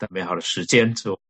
[0.00, 1.20] 的美好的时间，主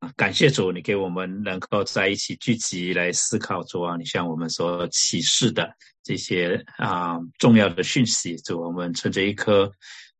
[0.00, 5.72] 啊，感谢主，你给我们能够在一起聚集来思考主啊，你向我们所启示的
[6.02, 9.70] 这些啊重要的讯息，主，我们趁着一颗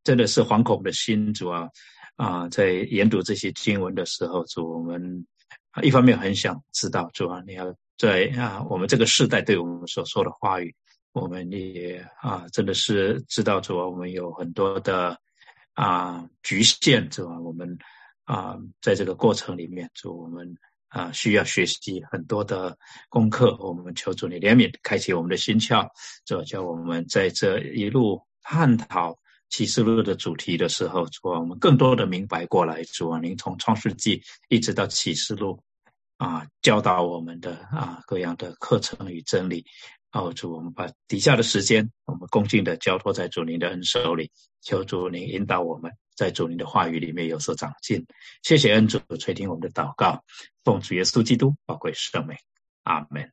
[0.04, 1.68] 真的是惶恐的心，主啊
[2.14, 5.26] 啊，在研读这些经文的时候，主，我们
[5.72, 10.72] 啊一方面很想知道主啊，你要在啊我们这个时代对我们所说的话语，
[11.10, 15.18] 我们也啊真的是知道主啊，我们有很多的。
[15.74, 17.40] 啊，局限是吧？
[17.40, 17.78] 我们
[18.24, 20.56] 啊，在这个过程里面，主我们
[20.88, 22.76] 啊，需要学习很多的
[23.08, 23.56] 功课。
[23.58, 25.88] 我们求主你怜悯，开启我们的心窍，
[26.26, 29.18] 主叫我们在这一路探讨
[29.48, 32.84] 启示录的主题的时候，主我们更多的明白过来。
[32.84, 35.62] 主啊，您从创世纪一直到启示录
[36.18, 39.64] 啊，教导我们的啊各样的课程与真理。
[40.12, 44.30] 哦，主，我们把底下的时间，我们恭敬的交托在主您的恩手里，
[44.60, 48.06] 求主您引导我们，在主您的话语里面有所长进。
[48.42, 50.22] 谢谢恩主垂听我们的祷告，
[50.64, 52.36] 奉主耶稣基督宝贵圣名，
[52.82, 53.32] 阿门。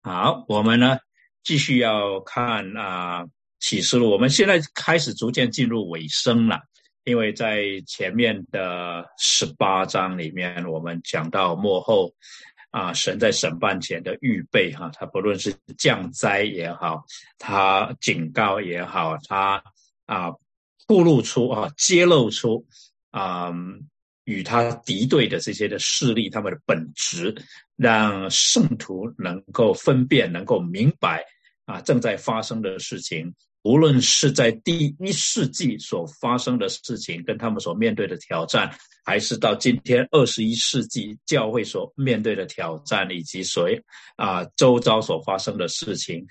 [0.00, 0.96] 好，我们呢
[1.42, 3.26] 继续要看啊
[3.58, 6.60] 启示录，我们现在开始逐渐进入尾声了，
[7.04, 12.14] 因为在前面的十八章里面，我们讲到幕后。
[12.70, 17.04] 啊，神在审判前的预备，哈，他不论是降灾也好，
[17.38, 19.62] 他警告也好，他
[20.06, 20.30] 啊，
[20.86, 22.64] 暴露出啊，揭露出
[23.10, 23.52] 啊，
[24.24, 27.34] 与他敌对的这些的势力，他们的本质，
[27.76, 31.24] 让圣徒能够分辨，能够明白
[31.64, 33.34] 啊，正在发生的事情。
[33.62, 43.68] 无论是在第一世纪所发生的事情，跟他们所面对的挑战，还是到今天二十一世纪教会所面对的挑战，以及所
[44.16, 46.26] 啊周遭所发生的事情，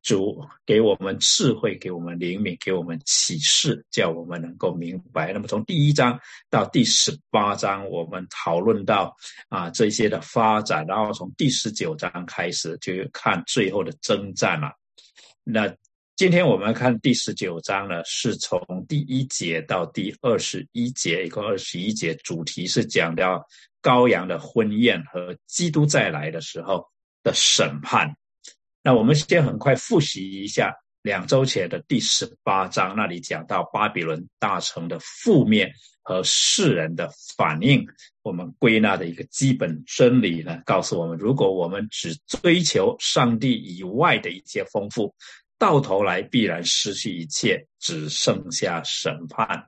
[0.00, 5.32] 主给我们智慧，给我们灵敏，给我们启示，叫我们能够明白。
[5.32, 6.16] 那么从第一章
[6.48, 9.12] 到第十八章，我们讨论到
[9.48, 14.70] 啊这些的发展，然后从第十九章开始就看最后的征战了。
[15.42, 15.74] 那。
[16.20, 23.42] 今天我们看第十九章呢，是从第一节到第二十一节，一共二十一节，主题是讲到
[23.80, 26.86] 羔羊的婚宴和基督再来的时候
[27.22, 28.14] 的审判。
[28.82, 37.82] 那我们先很快复习一下两周前的第十八章，那里讲到巴比伦大城的覆灭和世人的反应。
[38.20, 45.14] 我们归纳的一个基本真理呢，告诉我们，如果我们只追求上帝以外的一些丰富。
[45.60, 49.62] 到头来必然失去一切，只剩下审判。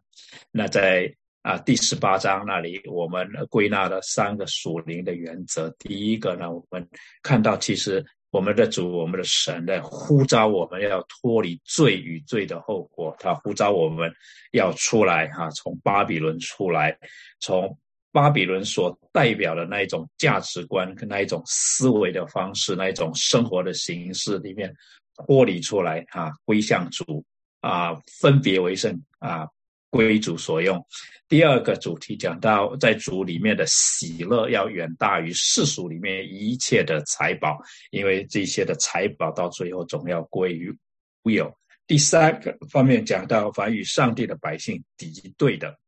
[0.51, 5.69] 那在啊第十八章那里，我们归纳了三个属灵的原则。
[5.79, 6.89] 第一个呢，我们
[7.23, 14.11] 看到其实我们的主、我们的神在呼召我们要脱离罪与罪的后果，他呼召我们
[14.53, 16.97] 要出来哈，从巴比伦出来，
[17.39, 17.79] 从
[18.13, 24.75] 巴比伦所代表的那一种价值观跟那一种思维的方式，那一种生活的形式里面。
[25.17, 27.25] 脱离出来啊，归向主
[27.61, 29.47] 啊，分别为圣啊，
[29.91, 30.85] 归主所用。
[31.29, 37.59] 第二个主题讲到，在主里面的喜乐要远大于世俗里面一切的财宝，
[37.91, 40.75] 因为这些的财宝到最后总要归于
[41.23, 41.55] 无有。
[41.87, 45.79] 第三个方面讲到，凡与上帝的百姓敌对的，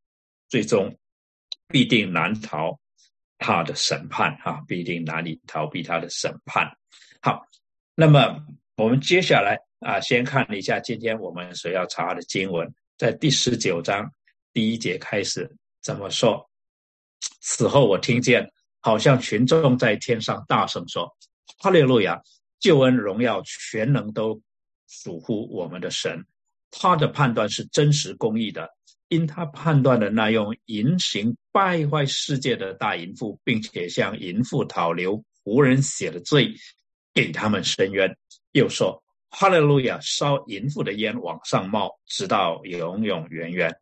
[0.48, 0.94] 最终
[1.68, 2.78] 必定难逃
[3.38, 6.70] 他的审判啊，必定难以逃避他的审判。
[7.20, 7.46] 好，
[7.94, 8.46] 那么。
[8.76, 12.68] 我们接下来啊，先看一下今天我们所要查的经文，
[12.98, 14.10] 在第十九章
[14.52, 15.48] 第一节开始
[15.80, 16.44] 怎么说？
[17.40, 21.08] 此后我听见，好像群众在天上大声说
[21.58, 22.20] ：“哈利路亚！
[22.58, 24.40] 救恩、荣耀、全能都
[24.88, 26.24] 属乎我们的神。
[26.72, 28.68] 他的判断是真实公义的，
[29.06, 36.52] 因他判断的那用淫行败坏世界的大淫妇，并且向淫妇讨流无人血的罪，
[37.12, 38.12] 给他们伸冤。”
[38.54, 39.98] 又说：“哈利路亚！
[40.00, 43.76] 烧淫妇的烟往上冒，直到永永远远。”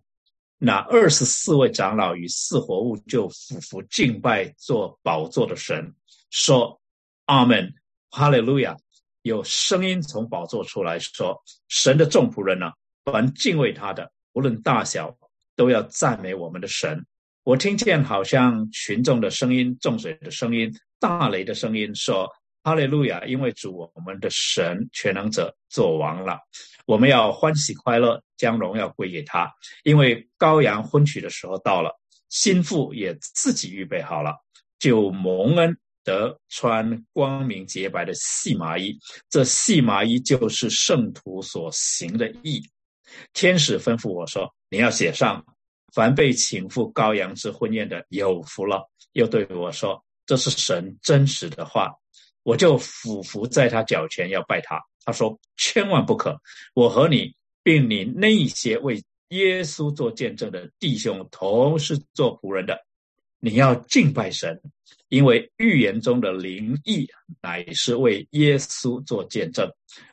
[0.56, 5.94] 那二十四位长老与四活物就俯伏敬拜做宝座的神，
[6.30, 6.80] 说
[7.26, 7.74] ：“阿门！
[8.10, 8.74] 哈利路亚！”
[9.20, 12.72] 有声音从宝座出来说：“神的众仆人呢？
[13.04, 15.14] 凡敬畏他的，无论大小，
[15.54, 17.04] 都要赞美我们的神。”
[17.44, 22.26] 我听见好像群众的声音、众水的声音、大雷的声音，说。
[22.64, 23.24] 哈利路亚！
[23.26, 26.38] 因为主我们的神全能者做王了，
[26.86, 29.52] 我们要欢喜快乐，将荣耀归给他。
[29.82, 31.90] 因为羔羊婚娶的时候到了，
[32.28, 34.36] 心腹也自己预备好了，
[34.78, 38.96] 就蒙恩得穿光明洁白的细麻衣。
[39.28, 42.62] 这细麻衣就是圣徒所行的义。
[43.32, 45.44] 天使吩咐我说：“你要写上，
[45.94, 51.92] 凡被请赴羔羊之婚宴的，有福了。”又对我说：“这是神真实的话。”
[52.42, 54.80] 我就俯伏在他脚前要拜他。
[55.04, 56.40] 他说：“千万不可！
[56.74, 62.78] 我和你，并你那些为耶稣做见证的弟兄，同是做仆人的。
[63.40, 64.60] 你要敬拜神，
[65.08, 67.08] 因为预言中的灵异
[67.40, 69.68] 乃是为耶稣做见证。”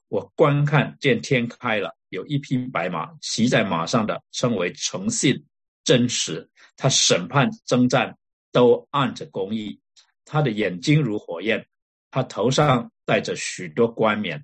[0.10, 5.40] 我观看，见天开了，有一匹白马，骑在马上的称为诚信、
[5.84, 6.50] 真实。
[6.76, 8.18] 他审判、征战，
[8.52, 9.80] 都按着公义。
[10.26, 11.64] 他的眼睛如火焰，
[12.12, 14.44] 他头上戴着许多冠冕，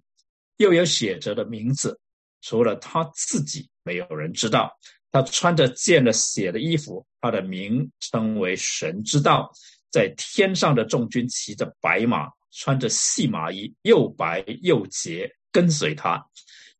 [0.58, 2.00] 又有写着的名字，
[2.42, 4.72] 除了他自己，没有人知道。
[5.12, 9.52] 他穿着溅了血的衣服，他的名称为神之道。
[9.90, 15.34] 在天上的众军骑着白马，穿着细麻衣，又白又洁。
[15.52, 16.22] 跟随他，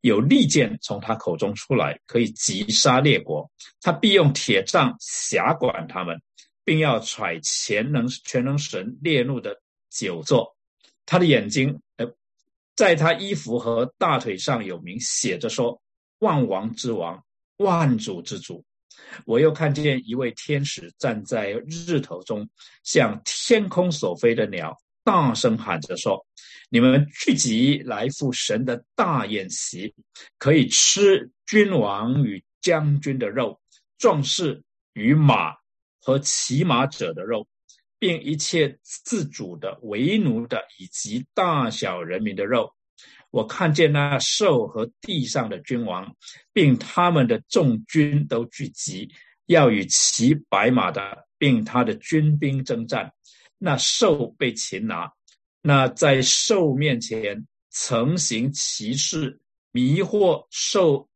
[0.02, 3.50] 有利剑从他口中出来，可以击杀列国。
[3.80, 6.22] 他必用铁杖辖管他们，
[6.66, 9.58] 并要揣全能全能神列怒的
[9.90, 10.55] 久坐。
[11.06, 12.06] 他的眼睛，呃，
[12.76, 15.82] 在他衣服和大腿上有名写着说
[16.20, 17.24] ：“万王之王，
[17.58, 18.64] 万主之主。”
[19.26, 21.52] 我又看见一位天使站在
[21.88, 22.50] 日头中，
[22.84, 24.76] 像天空所飞的鸟。
[25.04, 26.26] 大声喊着说
[26.70, 29.94] ：“你们聚集来赴神的大宴席，
[30.40, 33.60] 可以吃君王与将军的肉，
[34.00, 34.64] 壮士
[34.94, 35.54] 与马
[36.02, 37.46] 和骑马者的肉，
[38.06, 42.72] 并一切自主的、为奴的以及大小人民的肉。
[43.32, 46.16] 我看见那兽和地上的君王，
[46.54, 49.12] 并他们的众军都聚集，
[49.48, 53.12] 要与骑白马的，并他的军兵征战。”
[53.58, 55.12] 那兽被擒拿，
[55.64, 59.40] 那在兽面前曾行歧视、
[59.72, 61.10] 迷惑兽，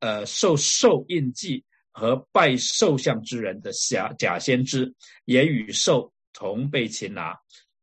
[0.00, 4.94] 呃，受兽印记和拜兽像之人的假假先知，
[5.24, 7.34] 也与兽同被擒拿。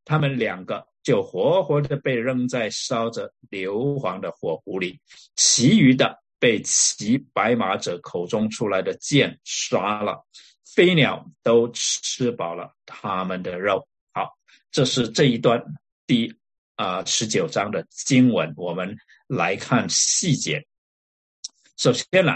[0.06, 5.00] 他们两个就活活的被扔在烧着硫磺的火湖里，
[5.36, 10.26] 其余的被骑白马者口中出来的剑杀了，
[10.76, 13.88] 飞鸟都吃饱了他们的肉。
[14.12, 14.28] 好
[14.72, 15.64] 这是这一段
[16.08, 16.36] 第
[16.76, 20.66] 啊十九章的经文，我们来看细节。
[21.78, 22.34] 首先呢，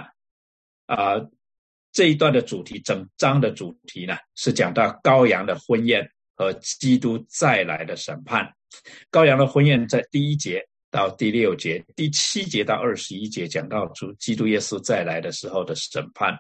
[0.86, 1.16] 啊
[1.96, 6.06] 这一段的主题，整章的主题呢是讲到羔羊的婚宴
[6.36, 8.46] 和基督再来的审判。
[9.10, 10.62] 羔羊的婚宴在第一节
[10.92, 16.38] 到第六节，第七节到二十一节讲到主基督耶稣再来的时候的审判。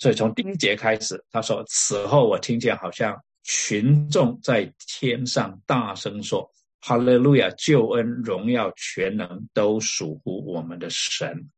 [0.00, 3.16] 所以从第一节开始，他说：“此后我听见好像。”
[3.48, 6.50] 群众在天上大声说
[6.82, 7.48] ：“哈利路亚！
[7.50, 11.48] 救恩、荣耀、全能都属乎我们的神。”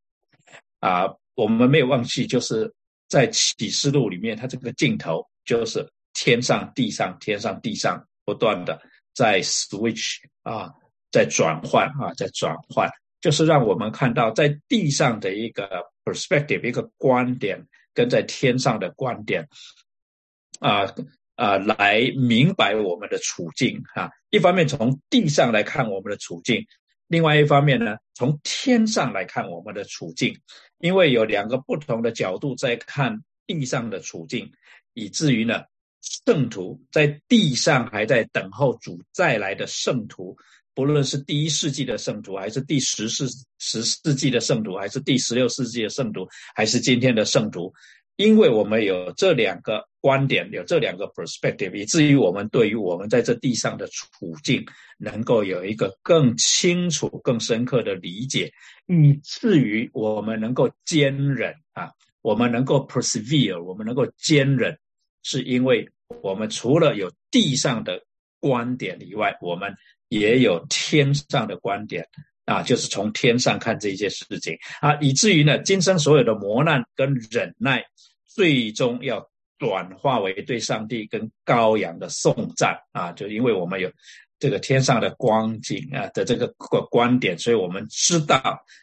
[0.80, 2.70] 啊，我们没有忘记，就是
[3.08, 8.80] 在启示录里面，它这个镜头就是天上、地上、天上、地上，不断的
[9.14, 10.72] 在 switch 啊，
[11.10, 12.88] 在转换啊，在转换，
[13.20, 15.68] 就是让我们看到在地上的一个
[16.04, 19.48] perspective，一个观点，跟在天上的观点
[20.60, 20.94] 啊。
[21.38, 24.10] 啊，来明白我们的处境哈。
[24.30, 26.66] 一方面从地上来看我们的处境，
[27.08, 30.38] 另外一方面呢，从天上来看我们的处境。
[30.80, 33.18] 因为有两个不同的角度在看
[33.48, 34.48] 地上的处境，
[34.94, 35.62] 以至于呢，
[36.24, 40.36] 圣徒在地上还在等候主再来的圣徒，
[40.74, 43.26] 不论是第一世纪的圣徒，还是第十世
[43.58, 47.74] 十世纪的圣徒，还是第十六世纪的圣徒，还是今天的圣徒。
[48.18, 54.60] 因为我们有这两个观点，有这两个 perspective，以至于我们对于我们在这地上的处境，
[54.98, 58.50] 能够有一个更清楚、更深刻的理解，
[58.88, 61.88] 以至于我们能够坚忍啊，
[62.20, 64.76] 我们能够 persevere，我们能够坚忍，
[65.22, 65.88] 是因为
[66.20, 68.02] 我们除了有地上的
[68.40, 69.72] 观点以外，我们
[70.08, 72.04] 也有天上的观点。
[72.48, 77.84] 啊，就是从天上看这些事情啊，以至于呢，今生所有的磨难跟忍耐。
[78.30, 79.28] 最终要
[79.58, 83.10] 转化为对上帝跟羔羊的颂赞啊！
[83.10, 83.90] 就因为我们有
[84.38, 86.46] 这个天上的光景啊的这个
[86.88, 88.40] 观点，所以我们知道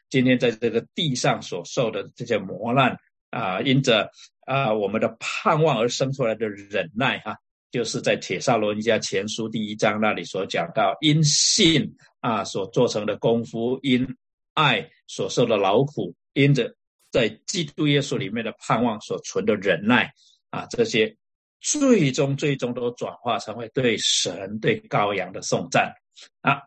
[0.10, 2.98] 今天在这个地上所受的这些磨难
[3.30, 4.10] 啊，因着
[4.46, 7.38] 啊我们的盼望而生出来的忍耐哈，
[7.72, 11.90] 就是在铁萨罗尼迦前书第一章那里所讲到，因信
[12.26, 14.08] 啊所做成的功夫，因
[14.54, 16.74] 爱所受的劳苦，因着。
[17.12, 20.12] 在基督耶稣里面的盼望所存的忍耐
[20.50, 21.16] 啊，这些
[21.62, 25.94] 最终最终都转化成为对神对羔羊的颂赞
[26.42, 26.60] 啊。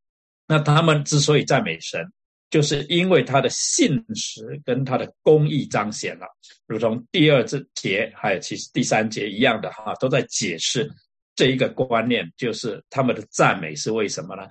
[0.46, 2.06] 那他们之所以赞美神，
[2.50, 6.26] 就是因为他的信实跟他的公义彰显了，
[6.66, 7.42] 如同第二
[7.74, 10.86] 节还有其实第三节一样的哈，都在解释
[11.36, 14.42] 这一个观念，就是他们的赞美是为什么呢？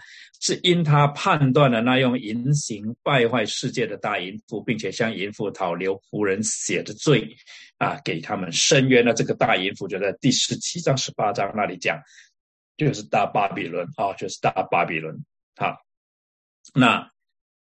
[0.42, 7.28] 是因他判断了那用淫行败坏世界的大淫妇，并且向淫妇讨流仆人写的罪
[7.78, 9.14] 啊，给他们伸冤了。
[9.14, 11.98] 这个大淫妇就在第十七章、十八章那里讲，
[12.78, 15.16] 就是大巴比伦啊，就是大巴比伦
[15.56, 15.78] 好，
[16.74, 17.10] 那。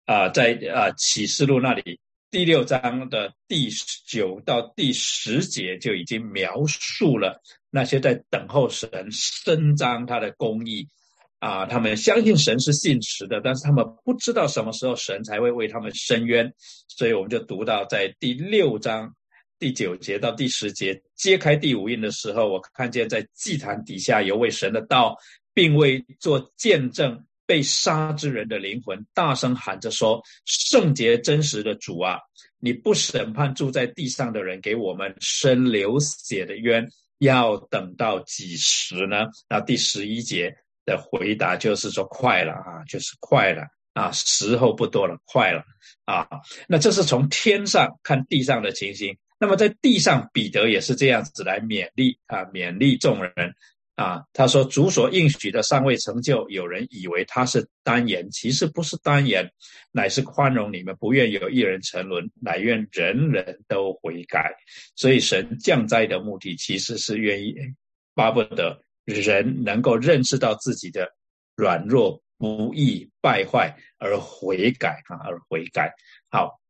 [0.08, 3.70] 啊，在啊启示录那里第六章的第
[4.06, 10.86] 九到第十节就已经描述了那些在等候神伸张他的公义
[11.38, 16.52] 啊，他们相信神是信实的，但是他们不知道什么时候神才会为他们伸冤，
[16.88, 19.14] 所以我们就读到在第六章
[19.58, 25.16] 第九节到第十节揭开第五印的时候，我看见在祭坛底下有位神的道，
[25.54, 27.24] 并未做见证。
[27.48, 32.18] 被杀之人的灵魂大声喊着说：“圣洁真实的主啊，
[32.60, 36.86] 你不审判住在地上的人，给我们生流血的冤，
[37.20, 43.62] 要等到几时呢？”那第十一节的回答就是说：“快了啊，就是快了
[43.94, 45.64] 啊，时候不多了，快了
[46.04, 46.28] 啊。”
[46.68, 49.16] 那这是从天上看地上的情形。
[49.40, 53.32] 那么在地上，彼得也是这样子来勉励啊，勉励众人。
[53.98, 59.50] 啊，他说主所应许的尚未成就，有人以为他是单言，其实不是单言，
[59.90, 64.54] 乃是宽容你们，不愿有一人沉沦，乃愿人人都悔改。
[64.94, 67.56] 所以神降灾的目的，其实是愿意
[68.14, 71.12] 巴不得人能够认识到自己的
[71.56, 75.92] 软弱、不义、败坏而悔改啊，而悔改。
[76.30, 76.60] 好，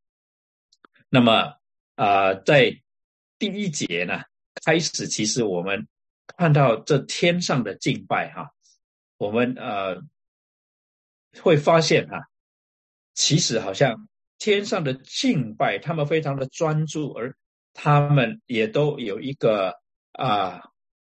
[1.10, 1.52] 那么
[1.94, 2.74] 啊，在
[3.38, 4.22] 第一节呢
[4.64, 5.86] 开始，其实我们。
[6.36, 8.50] 看到这天上的敬拜哈，
[9.16, 10.02] 我们呃
[11.40, 12.28] 会发现哈，
[13.14, 14.08] 其实好像
[14.38, 17.34] 天上的敬拜，他们非常的专注，而
[17.72, 19.74] 他们也都有一个
[20.12, 20.62] 啊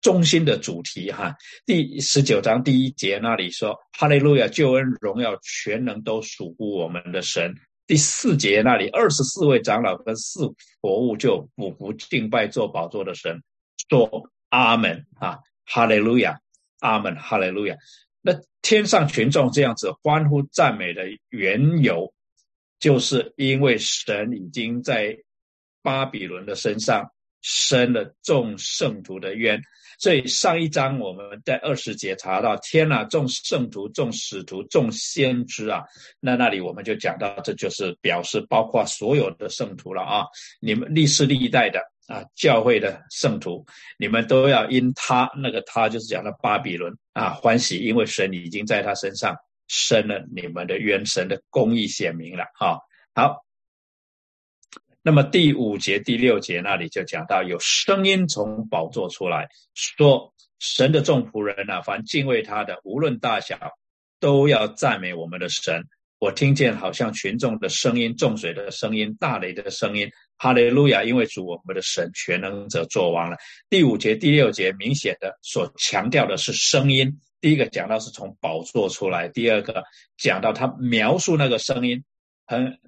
[0.01, 1.35] 中心的主题哈。
[1.65, 7.55] 第十九章第一节那里说：“哈利路亚，救恩荣耀全能都属乎我们的神。”
[7.87, 10.41] 第四节那里二十四位长老跟四
[10.81, 13.41] 佛物就俯伏敬拜做宝座的神，
[13.89, 14.29] 说。
[14.55, 16.39] 阿门啊，哈利路亚，
[16.79, 17.75] 阿门，哈利路亚。
[18.21, 18.31] 那
[18.61, 22.13] 天上群众这样子欢呼赞美的缘由，
[22.79, 25.17] 就是因为神已经在
[25.81, 29.61] 巴比伦的身上生了众圣徒的冤。
[29.99, 35.83] 所以上一章我们在二十节查到，天呐，众圣徒、众使徒、众先知啊，
[36.19, 40.25] 那那里我们就讲到，这就是表示包括所有的圣徒了啊，
[40.59, 41.79] 你们历世历代的。
[42.07, 43.65] 啊，教会的圣徒，
[43.97, 49.35] 你们都要因他那个他就是讲的巴比伦啊欢喜，因为神已经在他身上
[49.67, 52.77] 生了你们的冤，神的公义显明了啊。
[53.15, 53.43] 好，
[55.01, 63.57] 那么第五节、第六节那里就讲到有声音从宝座出来说：“神的众仆人啊，凡敬畏他的，无论大小，
[64.19, 65.83] 都要赞美我们的神。”
[66.17, 70.09] 我听见好像群众的声音、众水的声音、大雷的声音。
[70.37, 71.03] 哈利路亚！
[71.03, 73.37] 因为主我们的神全能者做王了。
[73.69, 77.19] 第五节、第六节明显的所强调的是声音。
[77.41, 79.83] 第一个讲到是从宝座出来，第二个
[80.17, 82.03] 讲到他描述那个声音
[82.45, 82.79] 很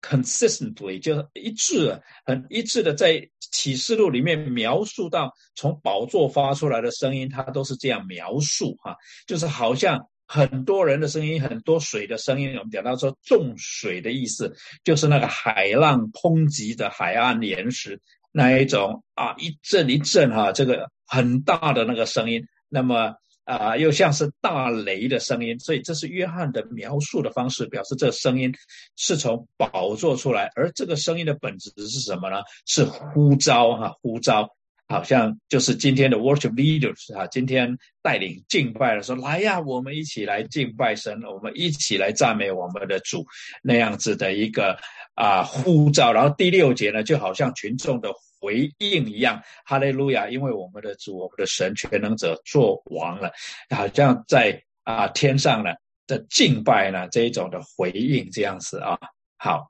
[0.00, 10.08] consistently，就是一致、很一致的在启示录里面描述到从宝座发出来的声音，他都是这样描述哈，就是好像。
[10.26, 12.56] 很多人的声音，很多水的声音。
[12.56, 14.54] 我们讲到说，重水的意思
[14.84, 18.00] 就是那个海浪抨击的海岸岩石
[18.32, 22.44] 那一种啊，一阵一阵哈，这个很大的那个声音。
[22.68, 23.14] 那么
[23.44, 25.58] 啊，又像是大雷的声音。
[25.60, 28.52] 所以这是约翰的描述的方式，表示这声音
[28.96, 32.42] 是从宝座出来，而这个声音的本质是什么呢？
[32.66, 34.50] 是呼召哈，呼召。
[34.88, 43.26] 好像就是今天的 worship leaders 啊，今天带领敬拜的说来呀，我们一起来敬拜神，我们一起来赞美我们的主，
[43.62, 44.78] 那样子的一个
[45.14, 46.12] 啊呼召。
[46.12, 53.32] 然后第六节呢，就好像群众的回应一样，哈利路亚，因为我们的主，我们的神全能者做王了，
[53.74, 55.70] 好像在啊天上呢
[56.06, 58.96] 的敬拜呢这一种的回应这样子啊。
[59.36, 59.68] 好，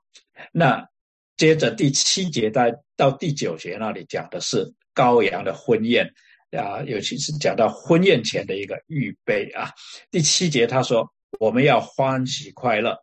[0.51, 0.87] 那
[1.37, 4.71] 接着第七节到到第九节那里讲的是。
[4.97, 6.11] 羔羊的婚宴
[6.49, 9.69] 啊，尤其是讲到婚宴前的一个预备啊。
[10.09, 12.97] 第七节他说：“我们要欢喜快乐，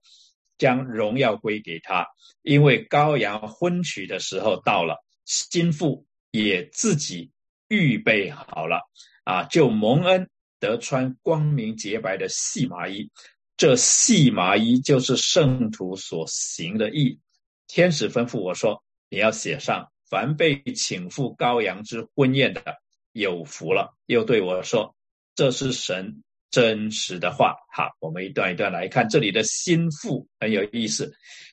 [0.58, 2.04] 将荣耀归给他，
[2.42, 7.30] 因为羔羊婚娶的时候到了，心腹也自己
[7.68, 8.80] 预备好了
[9.22, 13.08] 啊，就蒙恩得穿光明洁白的细麻衣，
[13.56, 17.20] 这细麻衣就是圣徒所行的义。
[17.68, 22.76] 天使吩咐我说：“你要写上，凡被请赴羔羊之婚宴的，
[23.10, 24.94] 有福了。”又对我说
[25.34, 31.12] ：“这是神真实的话。”好，我们一段一段来看，这里的心腹很有意思，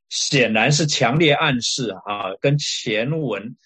[0.09, 3.57] 显然是强烈暗示啊，跟前文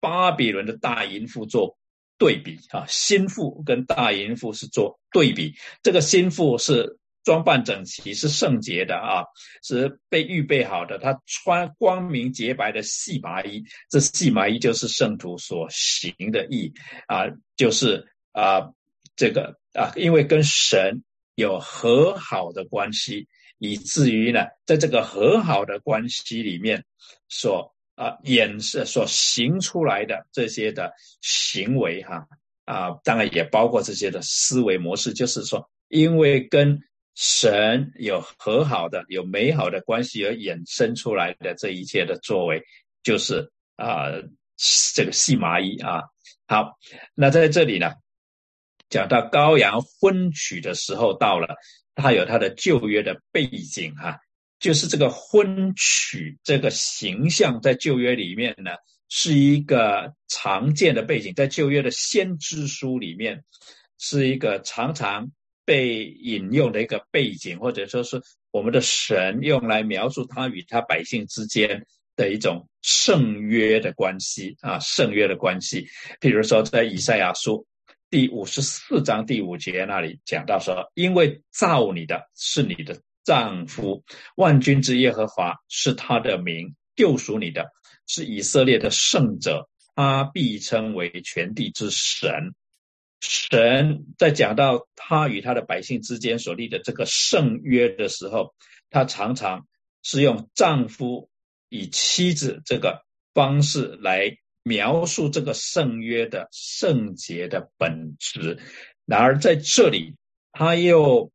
[0.00, 1.78] 巴比伦的大淫妇做
[2.18, 6.98] 对比啊，心腹跟大淫妇是做对比，这个心腹是。
[7.26, 9.24] 装扮整齐是圣洁的啊，
[9.64, 10.96] 是被预备好的。
[10.96, 16.72] 他穿光明洁白的细麻衣，这细麻衣就是圣徒所行的义
[17.08, 18.70] 啊，就是啊
[19.16, 21.02] 这个啊，因为跟神
[21.34, 23.26] 有和好的关系，
[23.58, 26.84] 以至于呢，在这个和好的关系里面
[27.28, 30.92] 所啊演示、所行出来的这些的
[31.22, 32.28] 行为哈
[32.66, 36.80] 啊，当然也包括这些的思维模式，就是说，因为跟
[37.18, 42.62] 神有和好的、有美好的关系而衍生出来的这一切的作为，
[43.02, 44.12] 就是啊，
[44.94, 46.02] 这个细麻衣啊。
[46.46, 46.78] 好，
[47.14, 47.94] 那在这里呢，
[48.90, 51.56] 讲到羔羊婚娶的时候到了，
[51.94, 54.18] 它有它的旧约的背景哈，
[54.58, 58.72] 就是这个婚娶这个形象在旧约里面呢，
[59.08, 63.42] 是一个常见的背景，在旧约的先知书里面
[63.96, 65.30] 是一个常常。
[65.66, 75.88] 被引用的一个背景，或者说是我们的神用来描述他与他百姓之间的一种圣约的关系啊，圣约的关系。
[76.20, 77.66] 譬如说，在以赛亚书
[78.08, 84.04] 第五十四章第五节那里讲到说：“因为造你的是你的丈夫，
[84.36, 87.66] 万军之耶和华是他的名，救赎你的
[88.06, 92.54] 是以色列的圣者，他必称为全地之神。”
[93.28, 98.54] 神在讲到他与他的百姓之间所立的这个圣约的时候，
[98.88, 99.66] 他常常
[100.02, 101.28] 是用丈夫
[101.68, 103.02] 以妻子这个
[103.34, 108.60] 方式来描述这个圣约的圣洁的本质。
[109.04, 110.14] 然而在这里，
[110.52, 111.32] 他又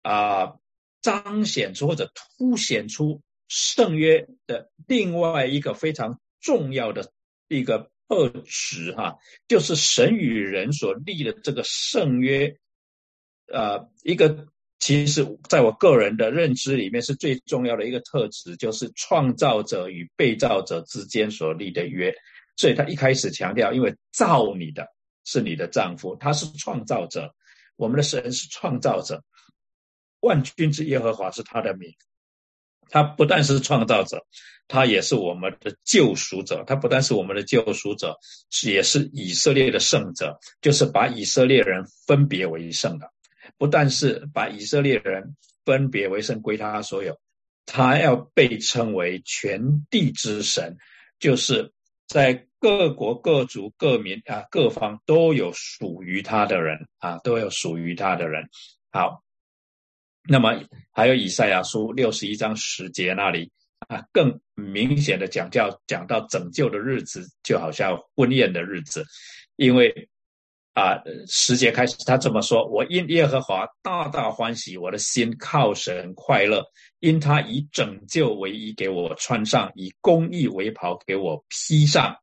[0.00, 0.54] 啊
[1.02, 7.12] 彰显出或者凸显出圣约的另外一个非常重要的
[7.48, 7.90] 一个。
[8.08, 9.16] 特质哈，
[9.48, 12.56] 就是神与人所立的这个圣约，
[13.46, 14.46] 呃，一个
[14.78, 22.14] 其实在我个人的认知里面是最重要的一个特质，就是创造者与被造者之间所立的约。
[22.56, 24.86] 所以他一开始强调，因为造你的
[25.24, 27.34] 是你的丈夫，他是创造者，
[27.76, 29.24] 我们的神是创造者，
[30.20, 31.92] 万军之耶和华是他的名。
[32.90, 34.24] 他不但是创造者，
[34.68, 36.64] 他也是我们的救赎者。
[36.66, 38.16] 他不但是我们的救赎者，
[38.50, 43.10] 是也是以色列的圣者，就是把以色列人分别为圣的。
[43.58, 47.18] 不但是把以色列人分别为圣归他所有，
[47.66, 50.76] 他要被称为全地之神，
[51.18, 51.72] 就是
[52.06, 58.48] 在各国各族各民啊各方都有属于他的人啊，都有属于他的人。
[58.92, 59.23] 好。
[60.26, 60.58] 那么
[60.90, 63.52] 还有以赛亚书六十一章十节那里
[63.88, 69.04] 啊，更明显的讲教讲到拯救的日子，就好像婚宴的日子，
[69.56, 70.08] 因为
[70.72, 76.64] 啊十节开始他这么说：我因耶和华大大欢喜，我的心靠神快乐，
[77.00, 82.16] 因他以拯救为衣给我穿上，以公义为袍给我披上，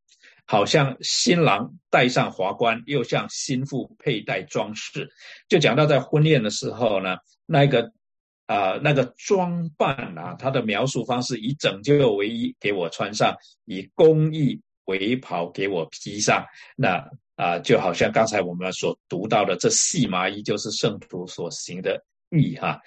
[0.44, 5.08] 好像新郎戴上华冠，又像新妇佩戴装饰。
[5.48, 7.16] 就讲到在婚宴的时候呢。
[7.46, 7.92] 那个
[8.46, 16.44] 啊，那个装扮啊，他的描述方式以拯救为衣给我穿上，以公义为袍给我披上。
[16.76, 22.80] 那啊，就好像刚才我们所读到的这细麻衣，就是圣徒所行的义哈，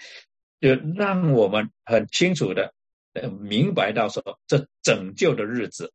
[0.61, 2.73] 就让我们很清楚的
[3.39, 5.91] 明白到说，这拯救的日子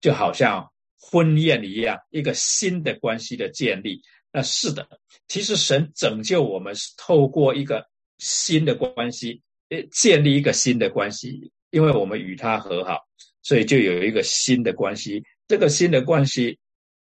[0.00, 4.02] 就好像婚宴一样，一个新的关系的建立。
[4.32, 4.88] 那是的，
[5.28, 7.90] 其实神拯救我们是透过一个。
[8.20, 13.00] 新的关系，诶，建立一个新的关系，因为我们与他和好，
[13.42, 15.24] 所以就有一个新的关系。
[15.48, 16.58] 这个新的关系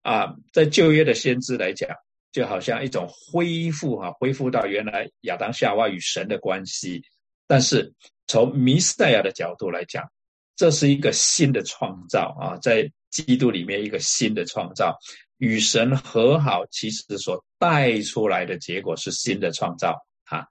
[0.04, 1.90] 啊，在旧约的先知来讲，
[2.32, 7.02] 就好像一种恢复哈，恢复到原来亚当夏娃与神的关系。
[7.48, 7.94] 但是
[8.28, 10.10] 从弥赛亚的角度来讲，
[10.56, 14.96] 这是一个新的创造啊，在基督里面一个新的创造，
[15.38, 20.46] 与神和好，其实所带出来的结果是新的创造啊。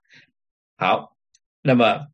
[0.81, 1.13] 好，
[1.61, 2.07] 那么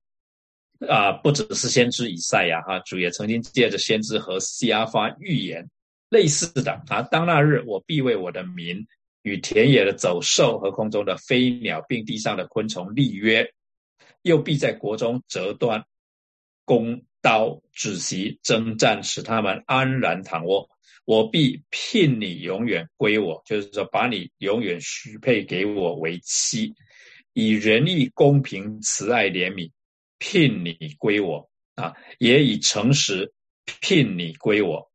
[0.89, 5.69] 啊，不只是先知以赛亚哈，主也曾经借着先知和西阿发预言
[6.10, 7.04] 类似的啊。
[7.04, 8.84] 当那日，我必为我的民
[9.21, 13.47] 与田野的走兽和空中的飞鸟，并地上的昆虫立约，
[14.23, 15.86] 又必在国中折断
[16.65, 20.67] 弓刀，止息征战，使他们安然躺卧。
[21.06, 26.73] 我必聘你永远归我，就是说把你永远许配给我为妻，
[27.36, 29.69] 以仁义、公平、慈爱、怜悯
[30.17, 33.34] 聘你归我啊，也以诚实
[33.82, 34.89] 聘你归我，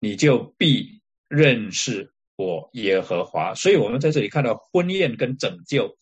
[0.00, 3.54] 你就必认识我耶和华。
[3.54, 5.96] 所以，我们在这里看到婚宴跟拯救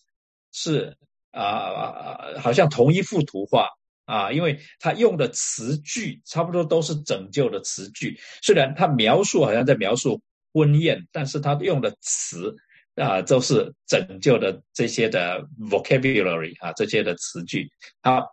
[0.50, 0.96] 是
[1.30, 3.68] 啊，好像同一幅图画。
[4.06, 12.54] 啊，因为他用的词句差不多都是拯救的词句，虽然他描述好像在描述婚宴，但是他用的词
[12.96, 17.68] 啊都是拯救的这些的 vocabulary 啊这些的词句。
[18.02, 18.26] 好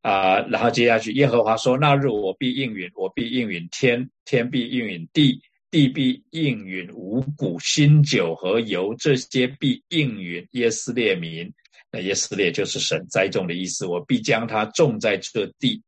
[0.00, 5.40] 啊，然后接下去，耶和华说：“那日我必应允，我必应允天，天必应允地，
[5.72, 11.52] 地必应允五谷、新酒和油，这些必应允耶斯列民。”
[11.90, 15.82] 那耶斯列就是神栽种的意思，我必将它种在这地，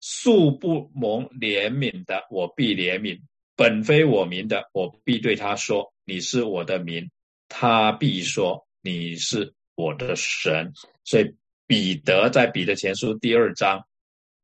[0.00, 3.18] 素不蒙怜悯的，我必怜悯；
[3.56, 7.10] 本非我民的，我必对他说：“你是我的民。”
[7.48, 10.72] 他必说：“你是我的神。”
[11.04, 11.34] 所以
[11.66, 13.86] 彼得在彼得前书第二章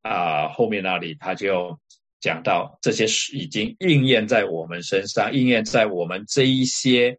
[0.02, 1.78] 啊后面那里，他就
[2.20, 7.18] 讲到这些事已经应验在我们身上，应验在我们这一些。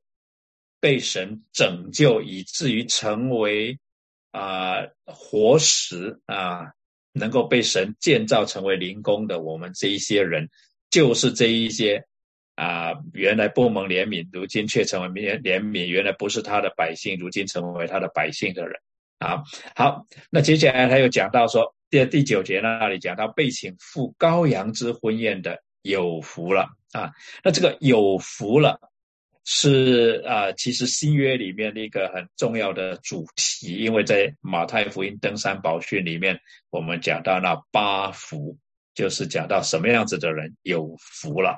[0.82, 3.80] 被神拯救，以至于成为
[4.30, 6.74] 啊活石啊，
[7.12, 10.48] 能够被神建造成为灵宫的我们这一些人，
[10.92, 12.06] 就是这一些
[12.56, 18.80] 啊原来不蒙怜悯，如今却成为怜怜悯，原来不是他的百姓，如今成为他的百姓的人
[19.20, 19.44] 啊。
[19.76, 27.12] 好，那接下来他又讲到说，第第九节那里讲到被请赴羔羊之婚宴的有福了啊，
[27.44, 28.80] 那这个有福了。
[29.48, 36.40] 是啊，其实新约里面的一个很重要的主题，因为在马太福音登山宝训里面，
[36.72, 38.58] 我们讲到那八福，
[38.96, 41.58] 就是讲到什么样子的人有福了，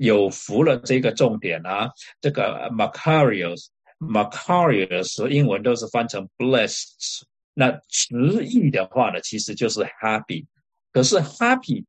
[0.00, 7.22] 有福了这个重点啊，这个 Macarius，Macarius 英文都是翻成 blessed，
[7.54, 10.46] 那直译的话呢，其实就是 happy，
[10.92, 11.84] 可是 happy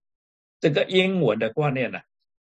[0.60, 2.00] 这个英文的观念呢，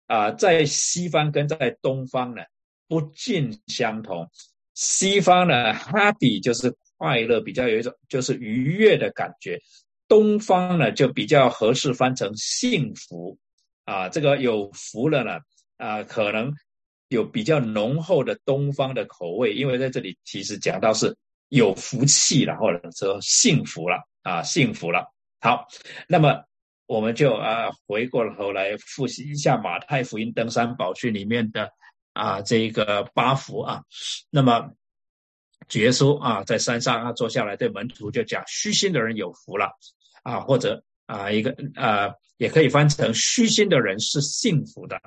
[0.08, 2.42] 啊，在西方跟在东方呢。
[2.88, 4.30] 不尽相同。
[4.74, 9.58] 西方呢，happy 就是快乐，比较有一种就是愉悦的感觉。
[10.10, 13.40] 东方呢，就比较合适翻成幸福
[13.86, 14.10] 啊。
[14.10, 15.40] 这个有福了呢
[15.82, 16.54] 啊，可能
[17.10, 21.18] 有比较浓厚的东方的口味，因为在这里其实讲到是
[21.50, 25.12] 有福气了，或者说幸福了啊，幸福了。
[25.40, 25.68] 好，
[26.08, 26.44] 那么
[26.86, 31.72] 我们就啊回过头来复习一下马太福音登山宝训里面的。
[32.14, 33.84] 啊，这一个八福啊，
[34.30, 34.70] 那么
[35.72, 39.70] 耶稣啊，在山上啊坐下来，对门徒就讲：虚心的人有福了
[40.22, 45.02] 啊，或者啊，一个啊，也可以翻成虚心的人是幸福的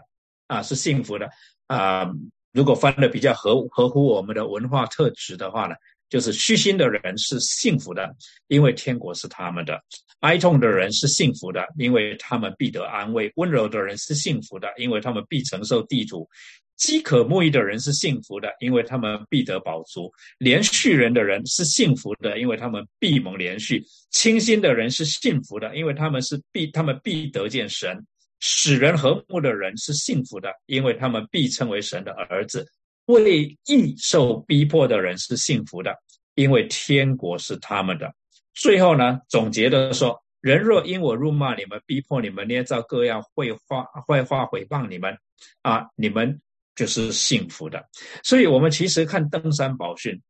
[0.46, 1.28] 啊，是幸福的
[1.66, 2.10] 啊。
[2.52, 5.74] 如果翻的比较合合乎我们的文化特质的话呢，
[6.08, 8.14] 就是虚心的人是幸福的，
[8.46, 9.74] 因为天国是他们的；
[10.20, 16.28] 哀痛的人是幸福的，因为他们必得安慰；温柔的人是幸福的，因为他们必承受地主。
[16.76, 23.80] 饥渴慕义的人是幸福的，因为他们必得饱足；连续人的人是幸福的，因为他们必蒙连续；
[24.10, 27.96] 清心的人是幸福的，因为他们是必他们必得见神；
[28.40, 32.62] 使人和睦的人是幸福的，因为他们必称为神的儿子；
[33.06, 35.94] 为义受逼迫的人是幸福的，
[36.34, 38.12] 因为天国是他们的。
[38.54, 45.16] 最后呢，总结的说：人若因我辱骂你们、逼迫你们、捏造各样坏话、坏话毁谤你们，
[45.62, 46.40] 啊，你们。
[46.76, 47.88] 就是幸福的，
[48.24, 50.20] 所以我们其实看登山宝训，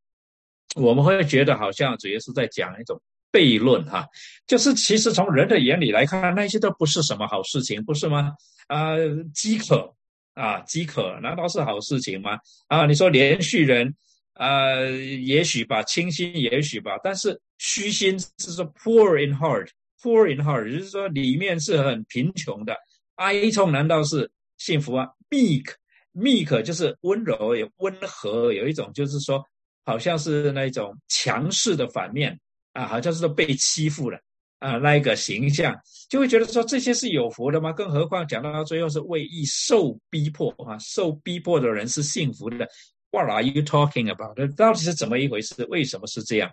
[0.77, 3.01] 我们会觉得好像主要是在讲一种
[3.35, 4.07] 悖论哈，
[4.47, 8.33] 就是其实从人的眼里来看，那些都不是什么好事情，不是吗？
[8.69, 8.95] 啊，
[9.35, 9.93] 饥渴
[10.35, 12.39] 啊，饥渴难道是好事情吗？
[12.69, 13.93] 啊，你说连续人
[14.35, 14.81] 啊，
[15.25, 22.77] 也许吧，清心也许吧，但是虚心是说 poor in heart，poor in heart，也就是说里面是很贫穷的，
[23.17, 25.75] 哀痛难道是幸福啊？meek。
[26.17, 29.45] meek 就是温柔，也温和，有一种就是说，
[29.85, 32.39] 好像是那种强势的反面
[32.75, 34.19] 啊，好像是被欺负了
[34.59, 35.75] 啊，那一个形象，
[36.11, 37.73] 就会觉得说这些是有福的吗？
[37.73, 42.69] 更何况讲到最后是为义受逼迫啊，受逼迫的人是幸福的。
[43.11, 44.37] What are you talking about？
[44.55, 45.65] 到底是怎么一回事？
[45.71, 46.51] 为什么是这样？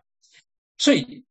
[0.77, 1.23] 所以，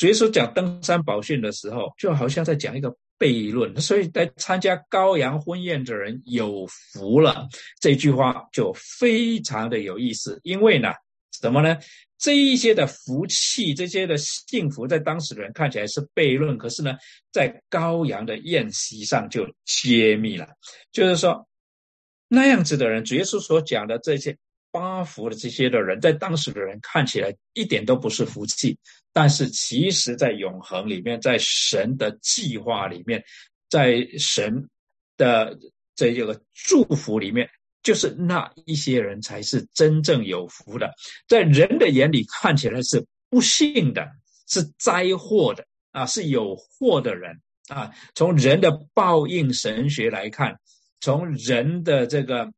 [0.00, 2.94] 耶稣讲登山宝训的时候，就好像在讲一个。
[3.20, 7.46] 悖论，所以在参加羔羊婚宴的人有福了。
[7.78, 10.88] 这句话就非常的有意思，因为呢，
[11.40, 11.78] 什么呢？
[12.18, 16.94] 这一些的福气，这些的幸福，在当时的人看起来是悖论，可是呢，
[17.32, 20.46] 在羔羊的宴席上就揭秘了，
[20.92, 21.48] 就是说，
[22.28, 24.36] 那样子的人，主耶稣所讲的这些
[24.70, 28.76] 八福的这些的人，在当时的人看起来一点都不是福气，
[29.14, 33.24] 但是其实在永恒里面，在神的计划里面，
[33.70, 34.68] 在神
[35.16, 35.58] 的
[35.96, 37.48] 这个祝福里面。
[37.82, 40.92] 就是那一些人才是真正有福的，
[41.26, 44.06] 在人的眼里看起来是不幸的，
[44.46, 47.90] 是灾祸的啊，是有祸的人啊。
[48.14, 50.58] 从人的报应神学来看，
[51.00, 52.52] 从人的这个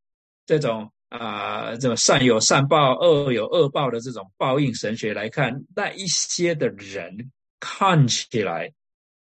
[0.44, 7.30] 这种啊，这种善有善报、恶有恶报的这种报应神学来看，那一些的人
[7.60, 8.72] 看起来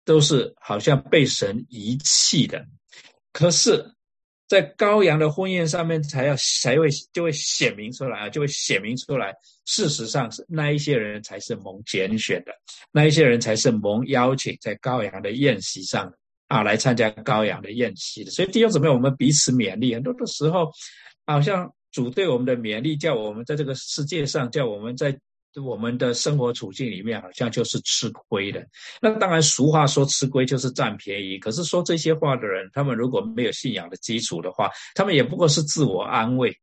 [0.06, 2.66] 都是好像被神遗弃的，
[3.34, 3.92] 可是。
[4.52, 9.34] 在羔羊的婚宴上面，才要才会就会显明出来啊，就会显明出来。
[9.64, 12.52] 事实上是那一些人才是蒙拣选的，
[12.92, 16.12] 那一些人才是蒙邀请在羔羊的宴席上
[16.50, 18.32] 啊来参加羔羊的宴席的。
[18.32, 19.96] 所以弟兄姊妹，我们彼此勉励。
[19.96, 20.70] 很多的时候，
[21.26, 25.18] 好像主对我们的勉励，叫我们在这个世界上，叫我们在。
[25.62, 28.66] 我们的生活处境里面，好像就是吃亏的。
[29.02, 31.38] 那当然，俗话说吃亏就是占便宜。
[31.38, 36.58] 可是说这些话的人，他们如果没有信仰的基础的话，他们也不过是自我安慰。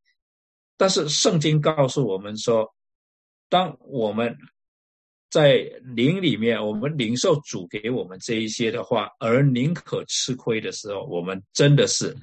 [0.75, 2.73] 但是圣经告诉我们说，
[3.47, 4.35] 当我们
[5.29, 12.17] 在灵里面，我们领受主给我们这一些的话，而宁可吃亏的时候，我们真的是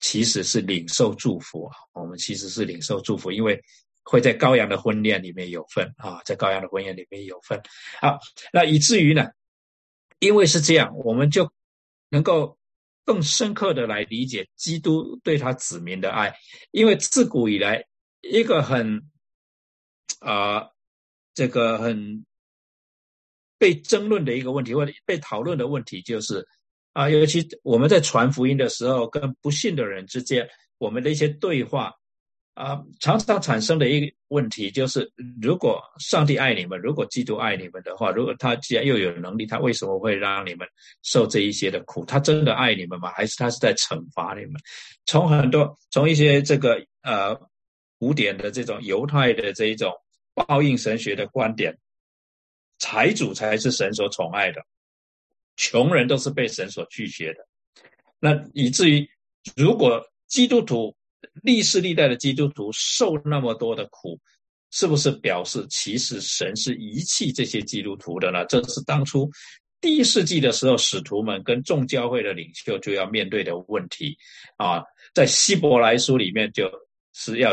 [0.00, 1.74] 其实是领受祝福啊！
[1.94, 3.58] 我们其实是领受祝福，因为。
[4.08, 7.60] 会在羔羊的婚宴里面有份啊，在羔羊的婚宴里面有份。
[8.00, 8.20] 好，
[8.52, 9.26] 那以至于呢，
[10.20, 11.50] 因为是这样，我们就
[12.08, 12.56] 能够
[13.04, 16.32] 更深刻的来理解基督对他子民的爱。
[16.70, 17.84] 因为自古以来，
[18.20, 19.02] 一个很
[20.20, 20.68] 啊，
[21.34, 22.24] 这个很
[23.58, 26.46] 被争论的一个问题，或者被讨论的问题，就是
[26.92, 31.92] 啊，尤其我们在传福音的时候，跟不信的人之间，我们的一些对话。
[32.56, 40.66] 啊，常常产生的一个问题就是：如果上帝爱你们，如果基督爱你们的话，如果他既然又有能力，他为什么会让你们
[41.02, 42.02] 受这一些的苦？
[42.06, 43.12] 他真的爱你们吗？
[43.12, 44.54] 还是他是在惩罚你们？
[45.04, 47.38] 从很多从一些这个呃
[47.98, 49.92] 古典的这种犹太的这一种
[50.32, 51.76] 报应神学的观点，
[52.78, 54.64] 财主才是神所宠爱的，
[55.56, 57.46] 穷人都是被神所拒绝的。
[58.18, 59.06] 那以至于
[59.54, 60.96] 如果基督徒，
[61.42, 64.18] 历世历代的基督徒受那么多的苦，
[64.70, 68.44] 是不是表示其实神是遗弃这些基督徒的呢？
[68.46, 69.30] 这是当初
[69.80, 74.16] 第一世纪的时候，使徒们跟众教会的领袖就要面对的问题
[74.56, 74.82] 啊。
[75.14, 76.70] 在希伯来书里面就
[77.14, 77.52] 是要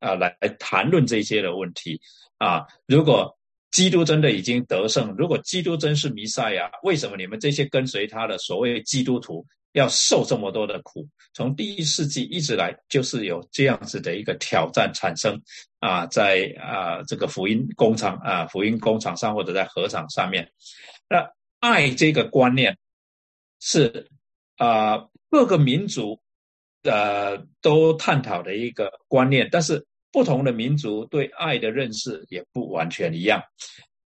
[0.00, 2.00] 啊来谈论这些的问题
[2.38, 2.66] 啊。
[2.86, 3.36] 如果
[3.70, 9.46] 基督真的已经得胜，如果基督真是弥赛亚，为什么你们这些跟随他的所谓基督徒？
[9.72, 15.40] 要受这么多的苦，从第一世纪一直来，就是有这样子的一个挑战产生
[15.78, 20.50] 啊，在啊这个福音工厂啊福音工厂上或者在合场上面，
[21.08, 21.30] 那
[21.60, 22.76] 爱这个观念
[23.60, 24.08] 是
[24.56, 26.20] 啊各个民族
[26.82, 33.40] 呃都探讨的一个观念，但是不同的民族对爱的认识也不完全一样。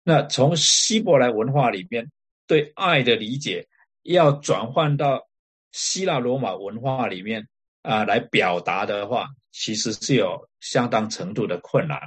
[0.05, 2.11] 那从希伯来文化里面
[2.47, 3.69] 对爱的理解，
[4.05, 5.29] 要转换到。
[5.73, 7.47] 希腊罗马文化里面
[7.83, 11.99] 啊，来表达的话，其实是有相当程度的困难。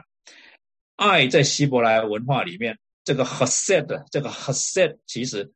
[0.96, 5.52] 爱在希伯来文化里面，这个 hesed，这个 hesed，其实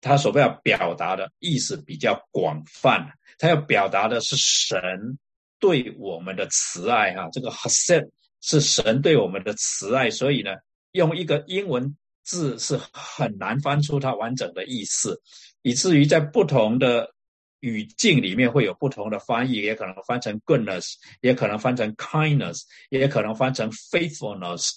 [0.00, 5.18] 它所要表达的意思比较广泛，它要表达的是神
[5.58, 7.28] 对我们的慈爱哈。
[7.30, 8.08] 这个 hesed
[8.40, 10.52] 是神对我们的慈爱，所以呢，
[10.92, 15.20] 用一个英文字是很难翻出它完整的意思，
[15.60, 17.11] 以至于在不同的。
[17.62, 24.72] 语境里面会有不同的翻译，也可能翻成 goodness，也可能翻成 kindness，也可能翻成 faithfulness，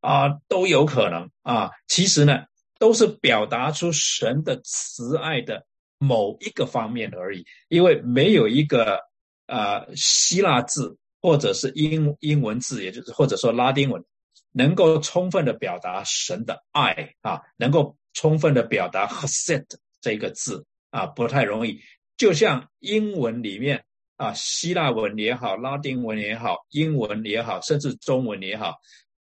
[0.00, 1.70] 啊，都有可能啊。
[1.88, 2.44] 其实呢，
[2.78, 5.66] 都是表达出神的慈爱的
[5.98, 7.44] 某一个方面而已。
[7.68, 9.00] 因为没有一个
[9.48, 14.04] 呃希腊字或者是英英文字，也就是或者说拉丁文，
[14.52, 19.66] 能够充分的表达神的爱啊，能够充分的表达 hesed
[20.00, 21.80] 这个字啊，不太容易。
[22.18, 23.82] 就像英文里面
[24.16, 28.74] 啊，希腊文也好，拉丁文也好，英文也好，甚至中文也好，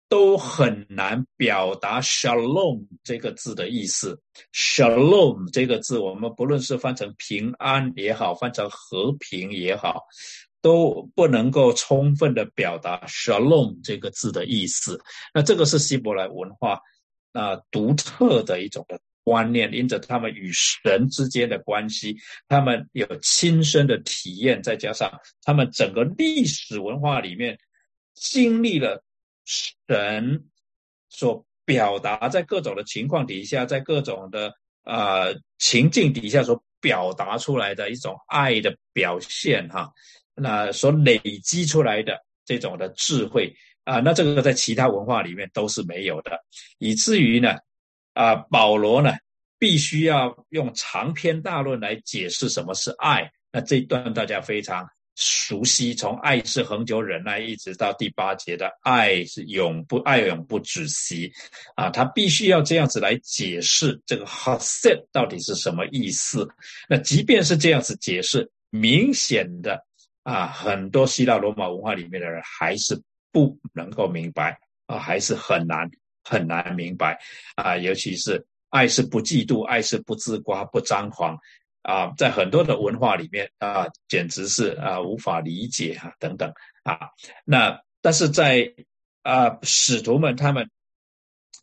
[0.09, 4.19] 都很难表达 “shalom” 这个字的意思。
[4.51, 10.01] “shalom” 这个字，我们不论是翻成平安也好，翻成和平也好，
[10.63, 14.99] 都不能够充分的表达 “shalom” 这个字的意思。
[15.35, 16.81] 那这个是希伯来文化
[17.33, 22.15] 啊独特的一种的观念，因着他们与神之间的关系，
[22.47, 25.11] 他们有亲身的体验，再加上
[25.43, 27.59] 他们整个历史文化里面
[28.13, 29.03] 经历了
[29.45, 30.45] 神
[31.09, 35.25] 所表达在各种的情况底下，在各种的啊
[35.57, 39.91] 情境底下所表达出来的一种爱的表现，哈。
[40.39, 46.39] 那所累积出来的这种的智慧啊，那这个在其他文化里面都是没有的，
[46.77, 47.57] 以至于呢，
[48.17, 49.13] 啊，保罗呢
[49.59, 53.31] 必须要用长篇大论来解释什么是爱。
[53.51, 61.31] 那这一段大家非常熟悉，从爱是恒久忍耐，一直到第八节的爱是永不爱永不止息，
[61.75, 66.47] 啊，他必须要这样子来解释这个 “haset” 到底是什么意思。
[66.89, 69.85] 那即便是这样子解释，明显的。
[70.23, 73.01] 啊，很多希腊罗马文化里面的人还是
[73.31, 75.89] 不能够明白啊，还是很难
[76.27, 77.17] 很难明白
[77.55, 77.77] 啊。
[77.77, 81.37] 尤其是爱是不嫉妒，爱是不自夸不张狂
[81.81, 86.51] 啊，在很多的文化里面啊，简直是啊无法理解啊等等
[86.83, 87.09] 啊。
[87.45, 88.73] 那但是在
[89.23, 90.69] 啊使徒们他们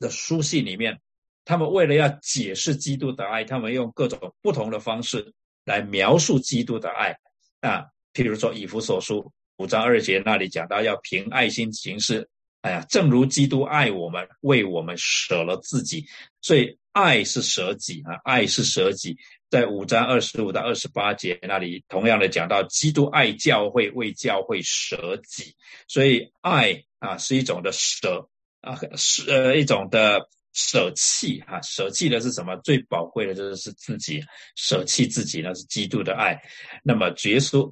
[0.00, 1.00] 的书信里面，
[1.44, 5.33] 他们为了要解释基督的爱，他们用各种不同的方式
[5.64, 7.16] 来描述基督的爱
[7.61, 7.87] 啊。
[8.14, 12.29] 譬如说，以弗所书五章二节那里讲到要凭爱心行事，
[12.64, 16.07] 哎呀，正如基督爱我们，为我们舍了自己，
[16.40, 19.18] 所以爱是舍己啊，爱是舍己。
[19.50, 25.55] 在五章二十五到二十八节那里，同样的讲到基督爱教会，为教会舍己，
[25.88, 28.31] 所以爱啊是一种的舍
[28.62, 32.57] 啊，是呃一种的舍弃哈，舍弃的是什么？
[32.64, 34.24] 最宝贵的就是自己，
[34.57, 36.40] 舍弃自己那是基督的爱。
[36.83, 37.70] 那么耶稣。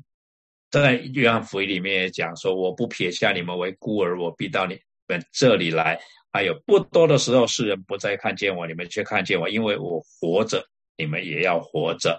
[0.73, 6.01] 在约翰福音里面也讲说：“我不撇下你们为孤儿，我必到你们这里来。”
[6.35, 10.65] 还有不多的时候，世人不再看见我，你们却看见我，因为我活着，
[10.97, 12.19] 你们也要活着。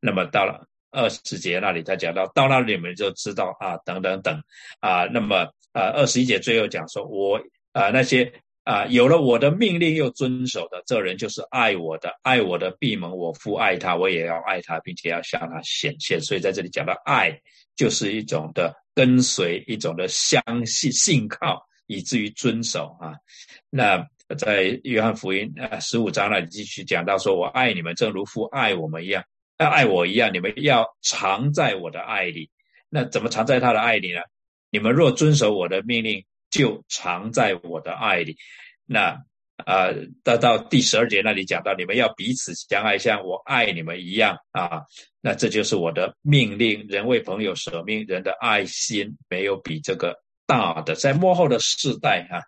[0.00, 4.38] 那么到了二十节那里，他讲到到那里，你们就知道啊，等等等
[4.80, 5.06] 啊。
[5.06, 7.40] 那么啊，二十一节最后讲说：“我
[7.72, 8.30] 啊，那些
[8.64, 17.40] 啊，有了我的命令又遵守的，这人就是爱我的，爱我的闭门，我父爱他，我也要爱他，并且要向他显现。”所以在这里讲到爱。
[17.76, 23.14] 就是一种的跟随，一种的相信、信靠，以至于遵守啊。
[23.70, 24.06] 那
[24.38, 29.24] 在约翰福音啊十五章那里继续讲到说：“我爱你们，正如父爱我们一样，
[29.58, 30.32] 要爱我一样。
[30.32, 32.50] 你们要藏在我的爱里。
[32.88, 34.20] 那怎么藏在他的爱里呢？
[34.70, 38.36] 你们若遵守我的命令，就藏在我的爱里。
[38.86, 39.18] 那。”
[39.56, 39.86] 啊，
[40.24, 44.82] 到到第十二节那里讲到，你们要彼此相爱，像我爱你们一样啊。
[45.20, 46.86] 那这就是我的命令。
[46.88, 50.96] 人为朋友舍命，人的爱心没有比这个大的。
[50.96, 52.42] 在幕后的世代啊，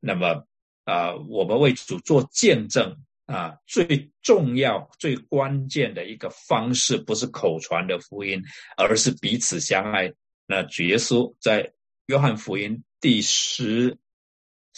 [0.00, 0.44] 那么
[0.84, 8.42] 啊，我们为主做见证啊，最重要、最关键的一个方式，不是口传的福音，
[8.76, 10.12] 而是彼此相爱。
[10.46, 11.72] 那主耶稣在
[12.06, 13.96] 约翰福音第十。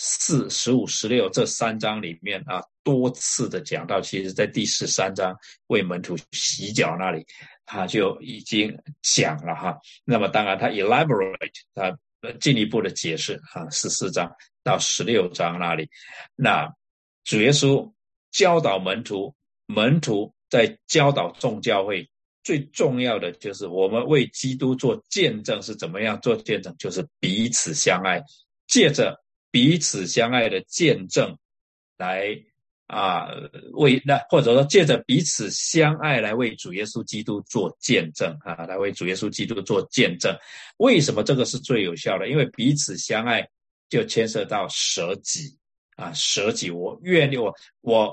[0.02, 5.36] 四十五、十六这三章里面啊，多次的讲到，其实在第十三章
[5.66, 7.22] 为门徒洗脚那里，
[7.66, 9.78] 他就已经讲了哈。
[10.02, 11.94] 那么当然他 elaborate，他
[12.40, 14.32] 进一步的解释哈，十四章
[14.64, 15.90] 到十六章那里，
[16.34, 16.66] 那
[17.24, 17.92] 主耶稣
[18.30, 19.34] 教导门徒，
[19.66, 22.08] 门徒在教导众教会，
[22.42, 28.22] 最重要的就是我们为基督做见证是怎么样做见证，就是彼此相爱，
[28.66, 29.22] 借着。
[29.50, 31.36] 彼此相爱的见证，
[31.96, 32.40] 来
[32.86, 33.28] 啊
[33.72, 40.36] 为那或者说借着彼此相爱来为主耶稣基督做见证啊，来为主耶稣基督做见证。
[40.78, 42.28] 为什么这个是最有效的？
[42.28, 43.48] 因为彼此相爱
[43.88, 45.56] 就牵涉到舍己
[45.96, 46.70] 啊，舍己。
[46.70, 48.12] 我愿意我我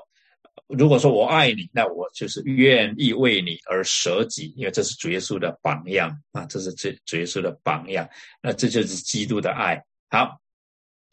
[0.68, 8.10] 如果说我爱你，那我就是愿意为你而舍己，因为这是主耶稣的榜样啊，这是这主耶稣的榜样。
[8.42, 10.40] 那这就是基督的爱好。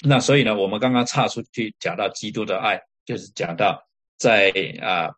[0.07, 3.83] 那所以呢，我们刚刚岔出去讲到基督的爱，就是讲到
[4.19, 5.11] 在啊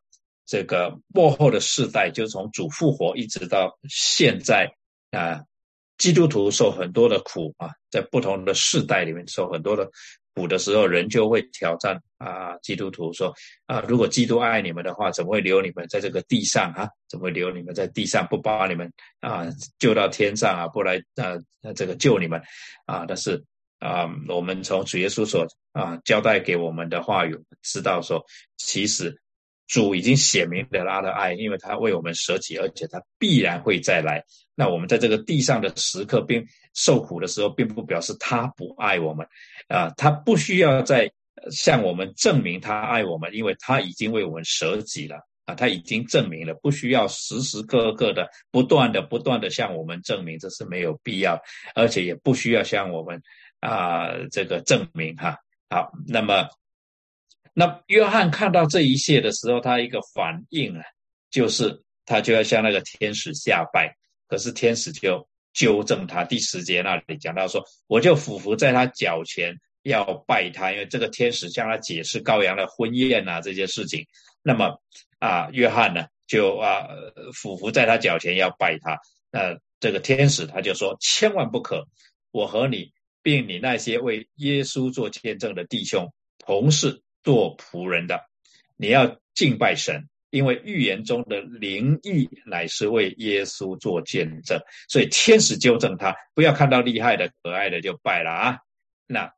[0.46, 4.70] 这个幕后的世代，就从主复活一直到现在
[5.10, 5.42] 啊，
[5.98, 9.90] 基督徒受很多的苦啊，在不同的世代里面受很多的
[10.36, 13.34] 苦的时候，人就会挑战啊基督徒说
[13.66, 16.88] 啊，如果基督爱你们的话，怎么会留你们在这个地上啊？
[17.08, 19.46] 怎么会留你们在地上，不把你们啊
[19.80, 20.68] 救到天上啊？
[20.68, 21.34] 不来啊
[21.74, 22.40] 这个救你们
[22.84, 23.04] 啊？
[23.08, 23.44] 但是。
[23.78, 28.24] 啊，我们从主耶稣所啊交代给我们的话语，知道说，
[28.56, 29.20] 其实
[29.66, 34.24] 主已经写明了他的爱，因为他为我们舍己，而且他必然会再来。
[34.54, 39.26] 那我们在这个地上的时刻，并受苦的时候，并不表示他不爱我们。
[39.68, 41.12] 啊，他不需要再
[41.50, 45.18] 向我们证明他爱我们，因为他已经为我们舍己了。
[45.44, 51.40] 啊，他已经证明了，不需要时时刻刻的不断的不断的向我们证明，这是没有必要，
[51.76, 53.22] 而且也不需要向我们
[53.60, 55.38] 啊这个证明哈。
[55.70, 56.48] 好，那么。
[57.58, 60.84] 那约翰看到这一切的时候，他一个反应啊，
[61.30, 63.96] 就是他就要向那个天使下拜。
[64.28, 74.04] 可是天使就纠正他，第十节那里讲到说，我就俯伏在他脚前要拜他，因为这个天使向他解释羔羊的婚宴啊这些事情。
[74.42, 74.78] 那么
[75.18, 76.86] 啊，约翰呢就啊
[77.32, 78.98] 俯伏在他脚前要拜他。
[79.30, 81.86] 那这个天使他就说，千万不可，
[82.32, 82.92] 我和你
[83.26, 86.06] 并你那些为耶稣做见证的弟兄
[86.38, 87.02] 同事。
[87.24, 88.20] 做仆人的，
[88.76, 98.58] 你要敬拜神，因为预言中的灵异乃是为耶稣做见证，所以天使纠正他，不要看到厉害的、可爱的就拜了啊。
[99.08, 99.32] 那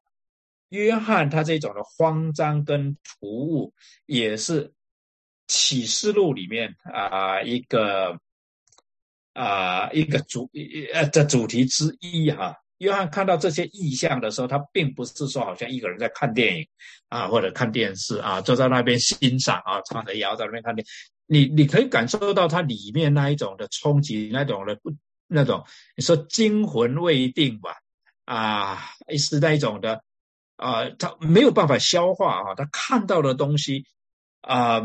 [0.69, 3.73] 约翰他这种的慌张跟突兀，
[4.05, 4.71] 也是
[5.47, 8.21] 启示录里面啊一个
[9.33, 10.51] 啊一个主
[10.93, 12.55] 呃的主题之一哈。
[12.79, 16.67] 约翰看到这些意象的时候，他并不是说好像一个人在看电影
[17.09, 20.91] 啊，或者看电视啊，坐在那边欣赏啊，唱着谣在那边看电影。
[21.31, 24.93] 你你可以感受到它里面那一种的冲击，那种的不
[25.27, 25.65] 那种，
[25.97, 27.75] 你说惊魂未定吧？
[28.25, 28.79] 啊，
[29.19, 30.03] 是那一种的
[30.57, 33.85] 啊，他没有办法消化啊，他看到的东西
[34.41, 34.81] 啊，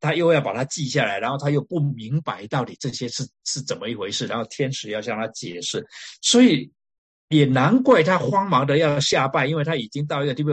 [0.00, 5.86] 他又要把它记下来，然后他又不明白到底这些是是怎么一回事，然后天使要向他解释，
[6.20, 6.70] 所以。
[7.30, 10.50] 也难怪他慌忙的要下拜，因为他已经到一个地步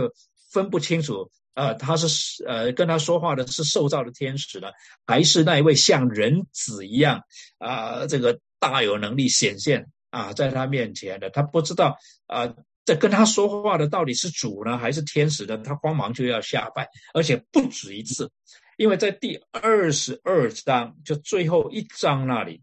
[0.51, 4.71] 分不清楚，呃，他是呃跟他说话的是受造的天使了，
[5.07, 7.23] 还是那一位像人子一样
[7.57, 11.97] 啊，这个大有能力显现啊，在他面前的，他不知道
[12.27, 12.53] 啊，
[12.85, 15.57] 在跟他说话的到底是主呢，还是天使呢？
[15.57, 18.29] 他慌忙就要下拜，而且不止一次，
[18.77, 22.61] 因为在第二十二章就最后一章那里。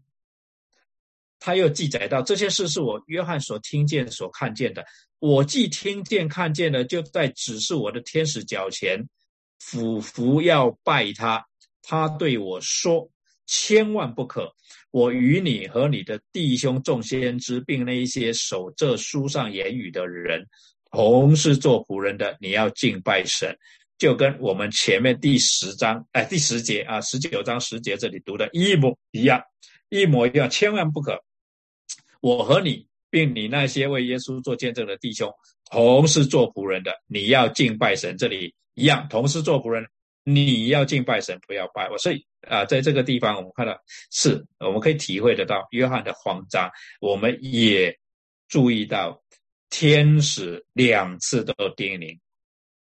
[1.39, 4.85] 他又记载到这些事是我约翰所听见、所看见的。
[5.19, 9.07] 我既听见、看见了，就在指示我的天使脚前
[9.59, 11.45] 俯伏要拜他。
[11.81, 13.09] 他对我说
[13.45, 14.51] ：“千万不可！
[14.89, 20.47] 我与你和你的弟兄众先知，并那一些守这书上言语的人，
[20.89, 22.37] 同是做仆人的。
[22.39, 23.55] 你要敬拜神，
[23.97, 29.41] 就跟我们前面第十章哎第十节啊十九章十节这里读的一模一样，
[30.01, 30.49] 一模一样。
[30.49, 31.23] 千万不可！”
[32.21, 35.31] 我和你，并你那些为耶稣做见证的弟兄，
[35.69, 38.17] 同是做仆人的，你要敬拜神。
[38.17, 39.85] 这里一样，同是做仆人，
[40.23, 41.97] 你要敬拜神，不要拜我。
[41.99, 43.79] 所以啊，在这个地方，我们看到
[44.11, 46.69] 是，我们可以体会得到约翰的慌张。
[46.99, 47.95] 我们也
[48.47, 49.21] 注意到
[49.69, 52.19] 天使两次都叮咛。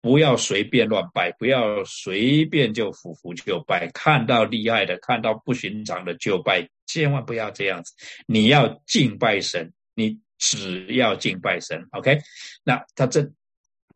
[0.01, 3.87] 不要随便乱拜，不要随便就俯伏就拜。
[3.93, 7.93] 看到厉害的，看到不寻常的就拜，千万不要这样子。
[8.25, 11.87] 你要敬拜神，你只要敬拜神。
[11.91, 12.19] OK，
[12.63, 13.31] 那他这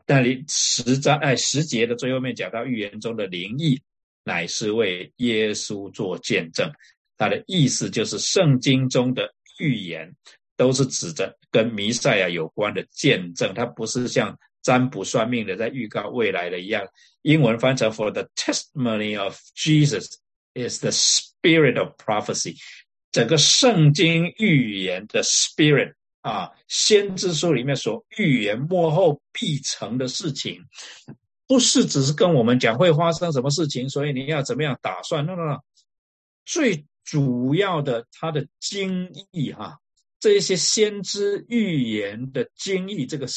[0.06, 3.82] 那里十章哎十节的最后面讲到预言中的灵异，
[4.24, 6.72] 乃是为耶稣做见证。
[7.18, 10.14] 他的意思就是圣经中的预言
[10.56, 14.38] 都是指着跟弥赛亚有关的见证，他不是像。
[14.66, 16.84] 占卜算命的在预告未来的一样，
[17.22, 20.08] 英文翻成 “For the testimony of Jesus
[20.56, 22.58] is the spirit of prophecy”，
[23.12, 30.60] 整个圣经预言的 spirit 啊，先知书里面所预言幕后必成的事情，
[31.46, 35.24] 不是只是跟我们讲会发生什么事情，所以你要怎么样打算？
[35.28, 35.62] 那那
[36.44, 39.78] 最主要的它的经义哈，
[40.20, 43.28] 这一些先知预言的经义，这个。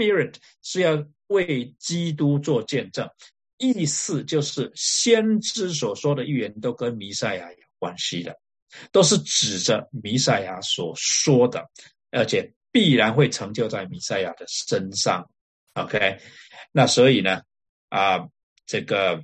[0.00, 3.06] Spirit 是要为基督做见证，
[3.58, 8.34] 意思就是先知所说的预言都跟弥赛亚有关系的，
[8.92, 11.68] 都是指着弥赛亚所说的，
[12.12, 15.30] 而且必然会成就在弥赛亚的身上。
[15.74, 16.18] OK，
[16.72, 17.42] 那所以呢，
[17.90, 18.26] 啊，
[18.64, 19.22] 这个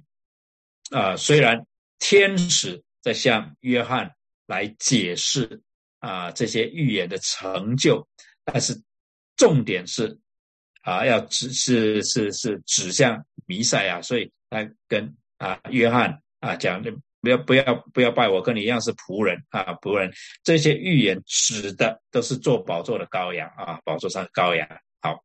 [0.91, 1.67] 啊，虽然
[1.99, 4.15] 天使在向约翰
[4.47, 5.63] 来解释
[6.01, 8.07] 啊这些预言的成就，
[8.45, 8.79] 但是
[9.37, 10.21] 重点是。
[10.87, 16.81] 啊，要指是是是指向弥赛亚，所以他跟啊约翰啊讲，
[17.21, 20.13] 不要不要不要拜我，跟你一样是仆人啊仆人。
[20.45, 24.69] 这些预言指的都是做宝座的羔羊啊，宝座上的羔羊。
[25.01, 25.25] 好，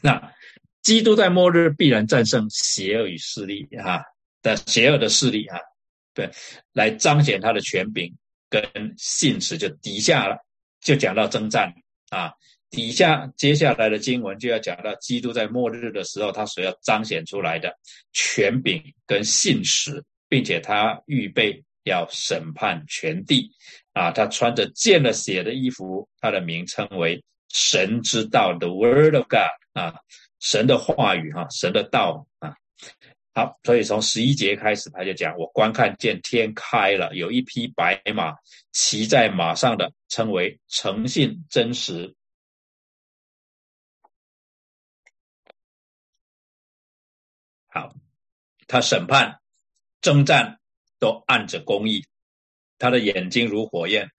[0.00, 0.32] 那
[0.80, 4.02] 基督在末日必然战胜邪恶与势力啊，
[4.40, 5.58] 的邪恶的势力啊，
[6.14, 6.30] 对，
[6.72, 8.16] 来彰显他的权柄
[8.48, 10.38] 跟信实，就底下了，
[10.80, 11.70] 就讲到征战
[12.08, 12.32] 啊，
[12.70, 17.76] 底下接下来的经文就要讲到基督在末日的时候，他所要彰显出来的
[18.12, 23.50] 权柄跟信实，并且他预备要审判全地
[23.92, 29.94] 啊，他穿着见了血的衣服，他的名称为神之道，The Word of God 啊，
[30.38, 32.54] 神的话语哈，神的道啊。
[33.32, 38.34] 好，所以从十一节开始，他就讲：我观看见天开了，有一匹白马，
[38.72, 42.14] 骑在马上的称为诚信真实。
[47.72, 47.94] 好，
[48.66, 49.40] 他审判、
[50.00, 50.58] 征战
[50.98, 52.04] 都按着公义。
[52.78, 54.10] 他的眼睛如火焰，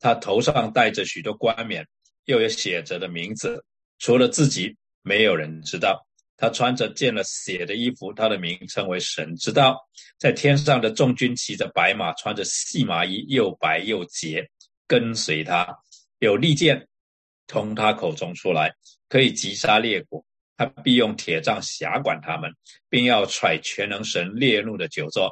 [0.00, 1.86] 他头上戴着许多冠冕，
[2.24, 3.62] 又有写着的名字，
[3.98, 6.06] 除了自己，没有人知道。
[6.36, 9.78] 他穿着见了血的衣服，他的名称为神之道。
[10.18, 14.50] 在天上的众军骑着白马，穿着细麻衣，又白又洁，
[14.86, 15.78] 跟随他。
[16.18, 16.88] 有利剑
[17.46, 18.74] 从他口中出来，
[19.08, 20.24] 可以击杀列国。
[20.56, 22.50] 他必用铁杖辖管他们，
[22.88, 25.30] 并要踹全能神烈怒的酒座。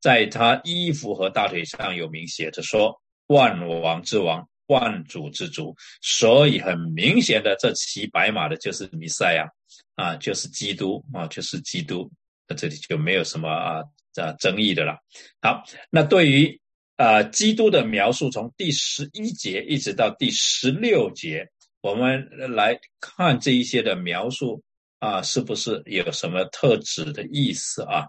[0.00, 9.48] 在他衣服和大腿上有名写着说：“万王之王，万主之主。”所以很明显的，这骑白马的就是弥赛亚。
[9.96, 12.10] 啊，就是基督啊，就是基督，
[12.48, 13.80] 那这里就没有什么啊
[14.16, 14.98] 啊争议的了。
[15.40, 16.60] 好，那对于
[16.96, 21.48] 啊基督的描述，从第十一节一直到第十六节，
[21.84, 24.64] 我们来看这一些的描述
[25.00, 28.06] 啊，是不是有什么特指的意思啊？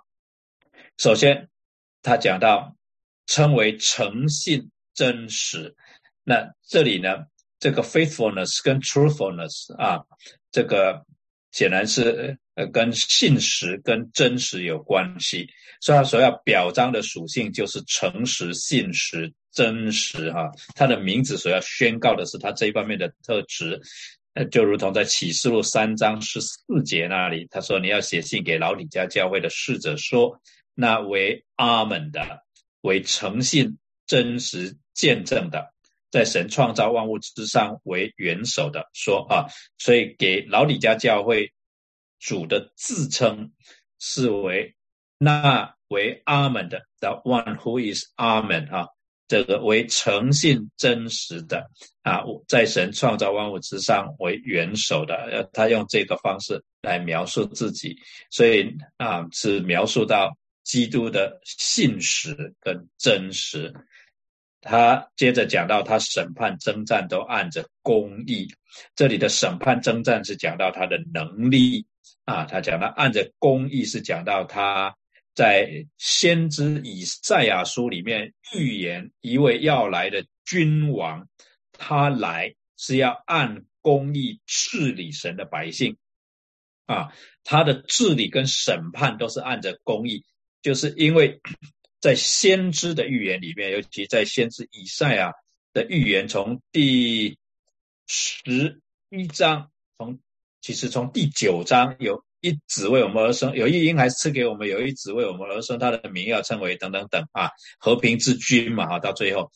[0.97, 1.49] 首先，
[2.01, 2.77] 他讲到
[3.25, 5.75] 称为诚信真实，
[6.23, 7.25] 那这里呢，
[7.59, 10.05] 这个 faithfulness 跟 truthfulness 啊，
[10.51, 11.05] 这个。
[11.51, 15.47] 显然是呃跟信实跟真实有关系，
[15.79, 20.51] 所以他所要表彰的属性就是诚实、信实、真实哈。
[20.75, 23.81] 他的名字所要宣告的是他这一方面的特质，
[24.35, 30.39] 呃，就如同在启示录三章十四节那里，他说你要写信给老李家教会的侍者说，
[30.75, 32.43] 那为阿门的，
[32.81, 35.73] 为诚信、真实、见证的。
[36.11, 41.51] 在神创造万物之上为元首的说啊，所以给老李家教会
[42.19, 43.51] 主的自称
[43.99, 44.75] 是为
[45.17, 48.87] 那为阿门的，the one who is 阿门啊，
[49.27, 51.69] 这个为诚信真实的
[52.03, 57.97] 啊，在神创造万物之上为元首的，他用这个方式来描述自己，
[58.29, 63.73] 所以啊是描述到基督的信实跟真实。
[64.61, 68.47] 他接着讲到，他审判征战都按着公义。
[68.95, 71.85] 这里的审判征战是讲到他的能力
[72.23, 72.45] 啊。
[72.45, 74.95] 他讲到按着公义是讲到他
[75.35, 81.27] 在先知以赛亚书里面预言一位要来的君王，
[81.73, 85.97] 他来是要按公义治理神的百姓
[86.87, 87.13] 啊。
[87.43, 90.25] 他的治理跟审判都是按着公义，
[90.63, 91.39] 就是因为。
[92.01, 95.33] 在先知的预言里面，尤其在先知以赛亚
[95.73, 97.39] 的预言，从第
[98.05, 98.79] 十
[99.09, 100.19] 一章，从
[100.61, 109.51] 其实从第九章，有一子为我们而生，有一婴孩赐给我们，有一子为我们而生，他的名要称为等等等啊，和平之君嘛哈，到最后，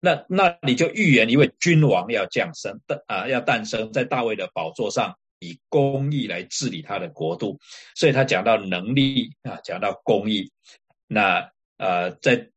[0.00, 7.58] 那那你就预言一位君王要降生的啊，要诞生在大卫的宝座上，以公义来治理他的国度，
[7.94, 10.50] 所以他讲到能力啊，讲到公义，
[11.06, 11.50] 那。
[11.78, 12.48] 呃，在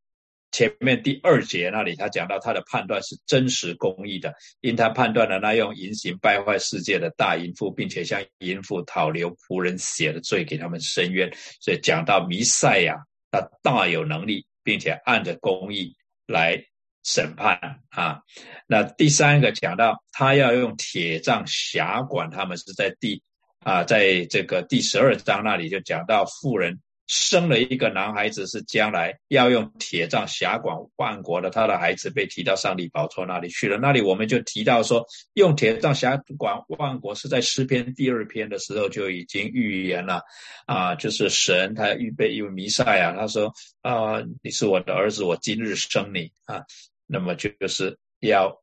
[0.51, 11.31] 前面第二节那里，他讲到他的判断是真实公义的，因他判断了那用淫行败坏世界的大淫妇，并且向淫妇讨流仆人血的罪，给他们伸冤。
[11.61, 12.95] 所以讲到弥赛亚，
[13.29, 15.95] 他大有能力，并且按着公义
[16.25, 16.59] 来
[17.03, 18.21] 审判啊。
[18.65, 23.21] 那第三个讲到他要用铁杖辖管他们，是在第
[23.59, 26.79] 啊，在这个第十二章那里就讲到富人。
[27.09, 31.49] 生了一个男孩子，是将来要用铁杖辖管万国的。
[31.49, 33.79] 他的孩子被提到上帝宝座那里去了。
[33.79, 35.03] 那里我们就提到说，
[35.33, 40.21] 用铁杖辖管万国，是在诗篇第二篇的时候就已经预言了。
[40.67, 43.51] 啊，就是神他预备一位弥赛亚，他说
[43.81, 46.61] 啊，你是我的儿子，我今日生你啊。
[47.07, 48.61] 那么就是要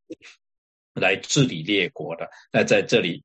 [0.94, 2.30] 来治理列国的。
[2.52, 3.24] 那在这里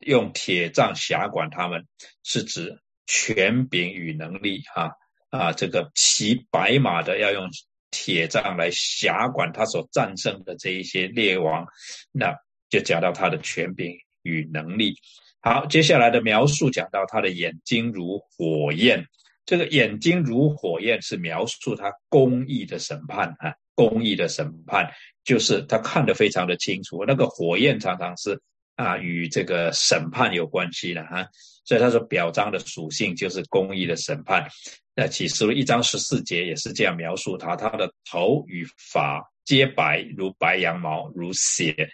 [0.00, 1.86] 用铁杖辖管他们，
[2.24, 2.80] 是指。
[3.12, 4.92] 权柄与能力，哈
[5.30, 7.48] 啊，这个骑白马的要用
[7.90, 11.66] 铁杖来辖管他所战胜的这一些列王，
[12.12, 12.36] 那
[12.68, 14.94] 就讲到他的权柄与能力。
[15.40, 19.04] 好，接下来的描述讲到他的眼睛如火焰，
[19.44, 24.92] 这个眼睛如火焰是描述他公义的审判啊，公义的审判
[25.24, 27.04] 就是他看得非常的清楚。
[27.04, 28.40] 那个火焰常常是
[28.80, 31.28] 啊与这个审判有关系的哈，
[31.66, 34.48] 所以他说表彰的属性就是公义的审判。
[34.94, 41.90] 那启示录一章十四节也是这样描述他，他的头与发皆白如白羊毛，如血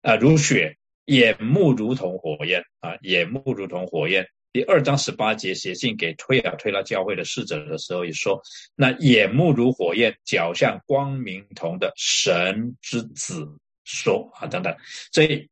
[0.00, 0.74] 啊如血，
[1.04, 4.26] 眼目如同火焰啊，眼目如同火焰。
[4.52, 8.42] 第二章十八节写信给推啊推拉教会的使者的时候，也说：
[8.74, 13.46] 那眼目如火焰，脚像光明同的神之子
[13.84, 14.74] 说啊等等。
[15.12, 15.48] 所以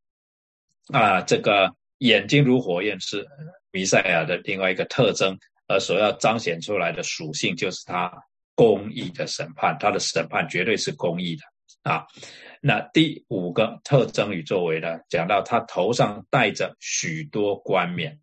[0.91, 3.25] 啊，这个眼睛如火焰是
[3.71, 5.37] 弥赛亚的另外一个特征，
[5.67, 8.11] 而所要彰显出来的属性就是他
[8.55, 12.05] 公义的审判，他的审判绝对是公义的啊。
[12.61, 18.19] 那第五个特征与作为呢，讲到他头上戴着许多冠冕。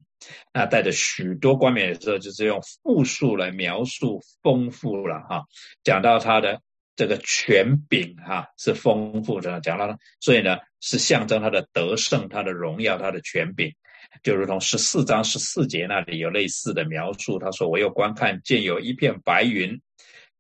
[0.53, 5.45] 那带着许多冠冕的时候，就是用复数来描述丰富了哈。
[5.85, 6.61] 讲到他的
[6.97, 13.75] 这个权柄哈是丰富的，讲到所以呢是象征他的得胜、他的荣耀、他的权柄，
[14.23, 17.39] 就如同十四章十四节那里有类似的描述。
[17.39, 19.83] 他说：“我又观看，见有一片白云，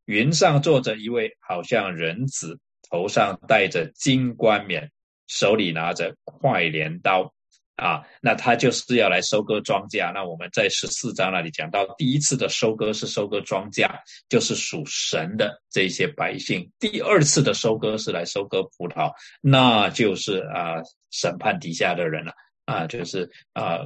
[0.07, 4.91] 云上坐着一位好像人子，头上戴着金冠冕，
[5.27, 7.35] 手里拿着快镰刀。”
[7.77, 10.13] 啊，那他就是要来收割庄稼。
[10.13, 13.89] 那我们在十四章那里讲到，第一次的收割是收割庄稼，
[14.29, 19.13] 就是属神的这些百姓；第二次的收割是来收割葡萄，
[19.43, 20.77] 那就是啊
[21.11, 22.33] 审判底下的人了
[22.65, 23.81] 啊，就是啊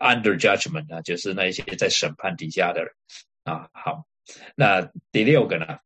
[0.00, 2.92] under judgment 啊，就是那些在审判底下的人
[3.44, 3.68] 啊。
[3.72, 4.04] 好，
[4.54, 5.78] 那第六个呢？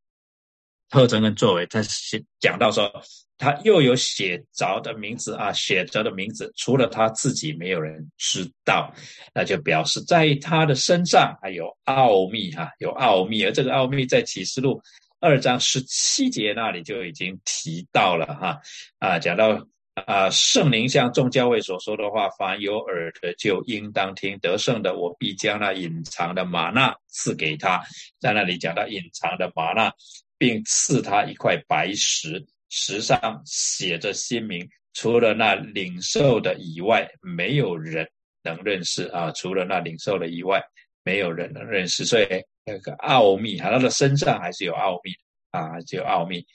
[0.95, 2.89] 特征跟作为，他写讲到说，
[3.37, 8.89] 他又有写着的名字啊，写着的名字，除了他自己，没有人知道，
[9.33, 14.81] 那就表示在他的身上还有奥秘哈，有奥秘，而这个奥秘在启示录
[15.19, 18.57] 二章十七节那里就已经提到了哈
[18.99, 19.67] 啊，讲到
[20.05, 27.83] 啊，圣灵像众教会所说的话，凡有耳的就应当听，得胜的我必将那隐藏的玛纳赐给他，
[28.17, 29.91] 在那里讲到隐藏的玛纳。
[30.37, 34.67] 并赐他一块白石，石上写着新名。
[34.93, 38.07] 除了那领受的以外，没有人
[38.41, 39.29] 能认识啊！
[39.31, 40.63] 除了那领受的以外，
[41.03, 42.05] 没有人能认识。
[42.05, 42.27] 所以
[42.65, 45.11] 那个奥秘啊，他的身上还是有奥秘
[45.51, 46.45] 啊，就奥秘。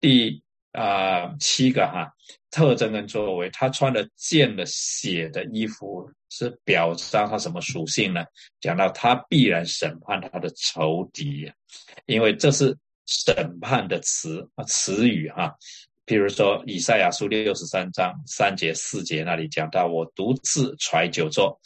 [0.00, 2.12] 第啊七个哈
[2.50, 8.24] 特征跟作为，他穿的见了血的衣服，是表彰他什么属性呢？
[8.60, 11.48] 讲到他必然审判他的仇敌，
[12.06, 12.76] 因为这是。
[13.06, 15.54] 审判的词啊词语哈，
[16.06, 21.56] 譬如说以赛亚书六十三章三节四节那里讲到，我独自揣酒座，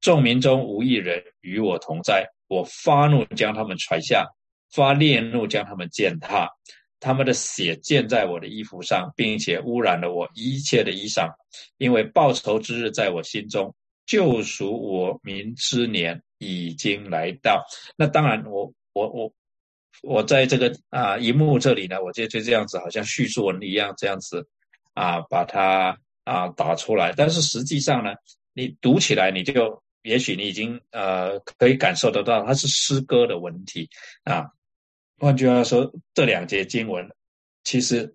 [0.00, 4.24] 众民中无一人与我同在，我发怒将他们揣下，
[4.70, 6.48] 发烈怒将他们践踏，
[7.00, 11.28] 他们的血溅在我的衣服上，并且污染了我一切的衣裳，
[11.78, 13.74] 因为报仇之日在我心中，
[14.06, 17.64] 救赎我民之年已经来到。
[17.96, 19.08] 那当然，我我。
[19.08, 19.32] 我
[20.02, 24.46] 我在这个啊荧幕这里呢，我就就这样子，好像叙述文一样，这样子
[24.94, 27.12] 啊把它啊打出来。
[27.16, 28.10] 但是实际上呢，
[28.52, 33.88] 你读起来，你就也许你已经呃可以感受得到，它是诗歌的文体
[34.24, 34.46] 啊。
[35.18, 37.08] 换句话说，这两节经文
[37.64, 38.14] 其实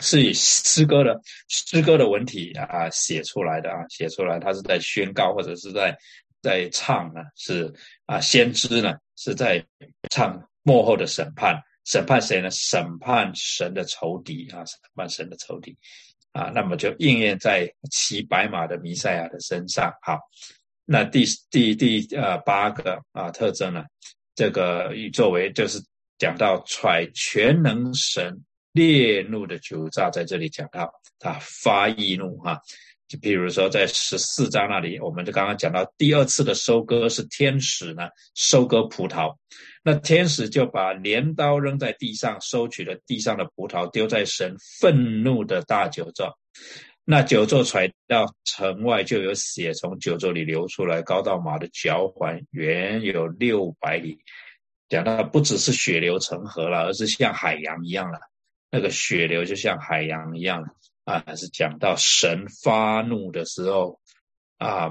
[0.00, 5.96] 是以诗歌的诗歌的文体啊写出来的啊，写出来，它是在宣告或者是在
[6.42, 7.72] 在唱呢，是
[8.06, 9.64] 啊先知呢是在
[10.10, 10.48] 唱。
[10.66, 12.50] 幕后的审判，审判谁呢？
[12.50, 14.64] 审判神的仇敌啊！
[14.64, 15.78] 审判神的仇敌
[16.32, 16.50] 啊！
[16.52, 19.92] 那么就应验在骑白马的弥赛亚的身上。
[20.02, 20.18] 好，
[20.84, 23.84] 那第第第呃八个啊特征呢？
[24.34, 25.80] 这个作为就是
[26.18, 28.36] 讲到揣全能神
[28.72, 32.60] 烈怒的酒炸，在这里讲到他发易怒哈。
[33.08, 39.36] 就比如说在十四章那里，我们就刚刚讲到第二次的收割是天使呢收割葡萄。
[39.84, 46.36] 那天使就把镰刀扔在地上，收取了地上的葡萄，丢在神愤怒的大酒座。
[47.04, 54.18] 那酒座传到城外，就有血从酒座里流出来，高到马的脚踝，远有六百里。
[54.88, 58.18] 讲到不只是血流成河了，而是像海洋一样了。
[58.72, 60.68] 那个血流就像海洋一样了
[61.06, 63.98] 啊，是讲到神发怒的时候
[64.58, 64.90] 啊。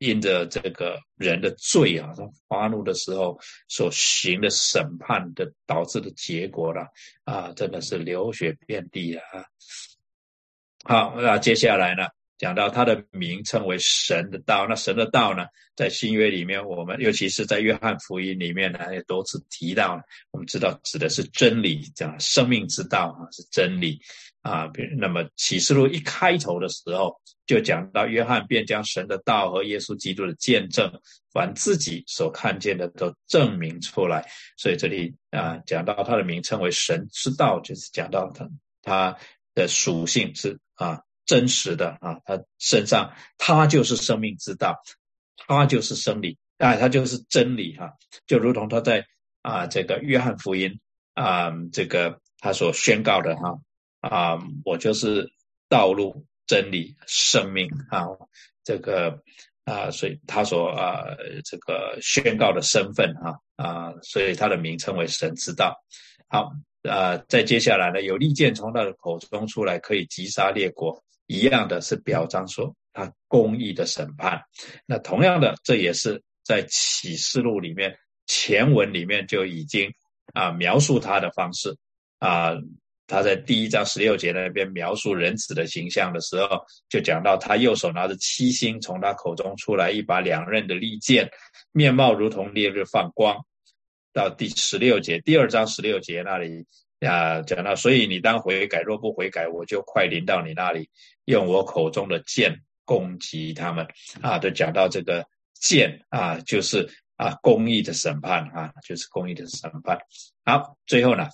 [0.00, 3.36] 因着这个人的罪啊，他发怒的时候
[3.66, 6.86] 所行的审判的导致的结果了
[7.24, 9.24] 啊，真的是流血遍地啊。
[10.84, 14.68] 好，那接下来呢讲到他的名称为神的道。
[14.68, 20.00] 那神的道呢，在新约里面，我们尤其是在约翰福音里面呢，也多次提到。
[20.30, 24.00] 我们知道指的是真理，讲生命之道啊，是真理
[24.48, 24.70] 啊。
[24.96, 30.90] 那么启示录一开头的时候，就讲到约翰便将神的道和耶稣基督的见证，
[31.32, 34.26] 凡自己所看见的都证明出来。
[34.56, 38.48] 所以这里啊，讲到他的名称为神之道，就是讲到他
[38.82, 39.18] 他
[39.54, 41.02] 的属性是啊。
[41.28, 44.76] 真实的啊，他身上他就是生命之道，
[45.46, 47.92] 他就是生理啊，他就是真理哈，
[48.26, 49.04] 就如同他在
[49.42, 50.80] 啊这个约翰福音
[51.12, 53.58] 啊这个他所宣告的哈，
[54.00, 55.32] 啊我就是
[55.68, 58.06] 道路、真理、生命啊，
[58.64, 59.22] 这个
[59.64, 61.04] 啊，所以他所啊
[61.44, 65.76] 这个宣告的身份啊啊，所以他的名称为神之道。
[66.28, 66.52] 好
[66.88, 71.02] 啊，再接下来呢，有利剑从他的口中出来，可以击杀列国。
[71.26, 74.44] 一样的是表彰说他公义的审判，
[74.86, 79.92] 那同样的这也是在启示录里面前文里面就已经
[80.32, 81.76] 啊描述他的方式
[82.18, 82.54] 啊，
[83.08, 91.28] 他在第一章十六节那边描述人子的形象的时候，就讲到他右手拿着七星从他口中出来一把两刃的利剑，
[91.72, 93.36] 面貌如同烈日放光。
[94.12, 96.64] 到第十六节第二章十六节那里。
[97.00, 100.90] 啊，讲到，所以你当悔改，若不悔改，我就快临到你那里，
[101.26, 103.86] 用我口中的剑攻击他们。
[104.20, 109.96] 啊，都讲到这个剑啊，就是啊，公义的审判啊，就是公义的审判。
[110.44, 111.28] 好，最后呢，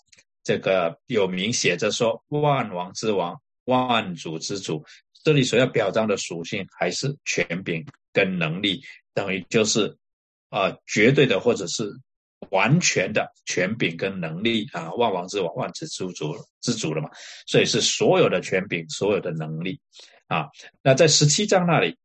[0.44, 4.84] 这个有明写着说，万王之王，万主之主，
[5.24, 8.80] 这里所要表彰的属性还是权柄跟能力，
[9.12, 9.96] 等于就是
[10.50, 11.90] 啊，绝对的或者是。
[12.50, 17.08] 完全的权柄跟能力啊，万王之王，万子之主之主了嘛，
[17.46, 19.80] 所以是所有的权柄，所有的能力
[20.26, 20.48] 啊。
[20.82, 21.96] 那在十七章那里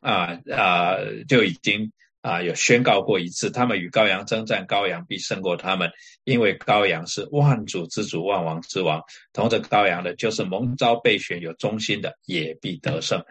[0.00, 0.96] 啊啊，
[1.28, 1.92] 就已经
[2.24, 5.90] 啊有宣告过一次，他们与羔羊征战，羔羊必胜过他们，
[6.24, 9.02] 因为羔羊是万主之主，万王之王。
[9.34, 13.22] 同着羔羊的，就是蒙召备选有忠心的，也必得胜。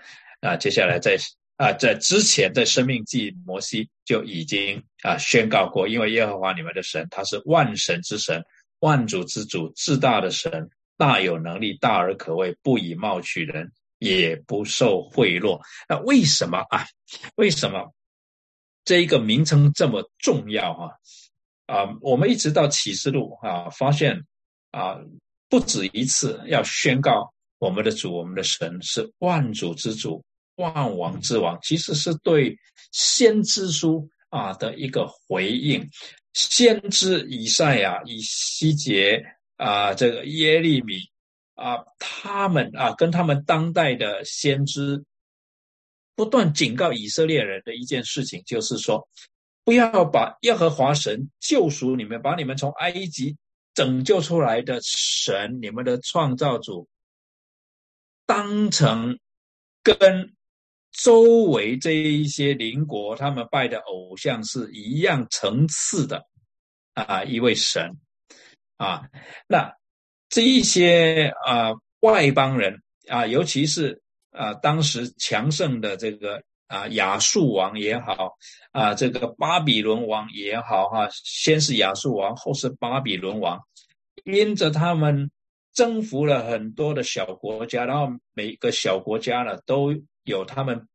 [0.42, 1.18] 啊，接下来在。
[1.56, 8.44] 啊，在之前，在生命记摩西就已经啊宣告过，因为耶和华你们的神，他是万神之神，
[8.80, 15.62] 万主之主，至大的神，大有能力，大而可畏，不以貌取人，也不受贿赂。
[15.88, 16.88] 那为什么啊？
[17.36, 17.94] 为什么
[18.86, 20.90] 这一个名称这么重要啊？
[21.66, 24.26] 啊，我们一直到启示录啊，发现
[24.72, 25.00] 啊，
[25.50, 30.24] 不止一次要宣告我们的主，我们的神是万主之主。
[30.58, 32.56] 万王之王其实是对
[32.92, 35.90] 先知书啊的一个回应，
[36.34, 39.20] 先知以赛亚、以西结
[39.58, 41.00] 啊，这个耶利米
[41.56, 45.04] 啊，他们啊跟他们当代的先知
[46.16, 49.08] 不断警告以色列人的一件事情，就是说，
[49.64, 53.36] 不要把耶和华神救赎你们，把你们从埃及
[53.74, 56.88] 拯救出来的神，你们的创造主，
[58.26, 59.18] 当成
[59.82, 60.34] 跟。
[60.96, 66.24] 周围这一些邻国，他们拜的偶像是一样层次的
[66.94, 67.98] 啊，一位神
[68.78, 69.10] 啊。
[69.48, 69.74] 那
[70.30, 74.03] 这一些啊外邦人啊，尤其是
[74.34, 78.34] 啊当时强盛的这个啊亚述王也好
[78.72, 83.62] 啊，这个巴比伦王也好哈，先是亚述王，后是巴比伦王，
[84.26, 85.32] 因着他们
[85.74, 89.94] 征服了很多的小国家，然后每个小国家呢都。
[90.26, 90.88] 有他们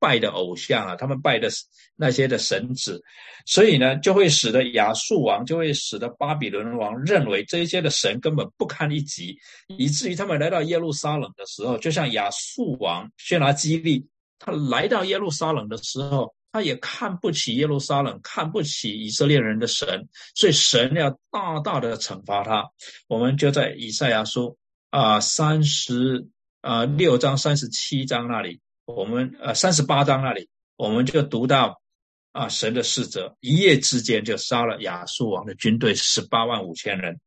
[0.00, 1.48] 拜的偶像啊，他们拜的
[1.96, 3.02] 那些的神子，
[3.46, 9.36] 所以呢，就会使得亚述王，就会使得巴比伦王认为这些的神根本不堪一击，
[9.76, 14.06] 以至于他们来到耶路撒冷的时候，就像亚述王薛拿基利，
[14.38, 22.70] 他来到耶路撒冷的时候，他也看不起耶路撒冷，看不起以色列人的神，所以神要大大的惩罚他。
[23.08, 24.56] 我们就在以赛亚书
[24.90, 26.28] 啊三十。
[26.60, 31.78] 啊，六章三十七章那里，我们呃三十八章那里，我们就读到
[32.32, 37.20] 啊，神的使者一夜之间就杀了亚述王的军队十八万五千人，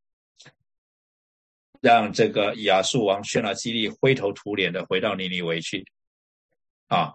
[1.80, 5.86] 让这个亚述王宣拿基利灰头土脸的回到尼尼微去。
[6.88, 7.14] 啊，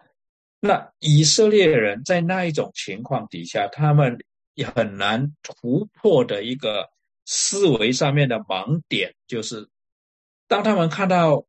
[0.61, 4.17] 那以色列人在那一种情况底下，他们
[4.55, 6.89] 也很难突破的一个
[7.25, 9.69] 思维上面的盲点，就是
[10.47, 11.45] 当他们看到。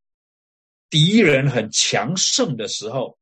[0.90, 3.18] 敌人很强盛的时候，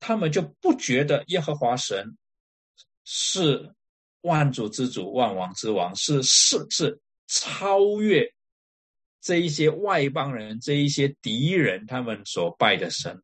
[0.00, 2.16] 他们就不觉得耶和华神
[3.04, 3.74] 是
[4.22, 8.26] 万主之主、万王之王，是是是超越
[9.20, 13.20] 这一些外邦人、这一些敌人他们所拜的神，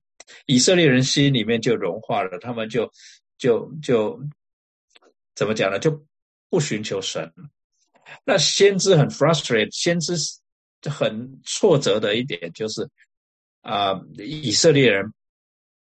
[0.46, 2.90] 以色列人心里面就融化了，他们就
[3.38, 4.20] 就就
[5.34, 5.78] 怎么讲呢？
[5.78, 6.06] 就
[6.50, 7.32] 不寻求神。
[8.24, 10.14] 那先知很 frustrated，先知
[10.90, 12.88] 很挫折的一点就是
[13.64, 15.12] 啊，以色列人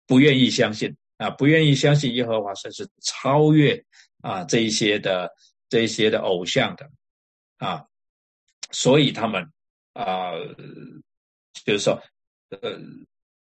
[0.07, 3.84] 不愿意相信啊，不愿意相信耶和华神是超越
[4.21, 5.30] 啊这一些的
[5.69, 6.89] 这一些的偶像的
[7.57, 7.86] 啊，
[8.71, 9.51] 所以他们
[9.93, 10.32] 啊，
[11.65, 12.01] 就是说
[12.49, 12.80] 呃。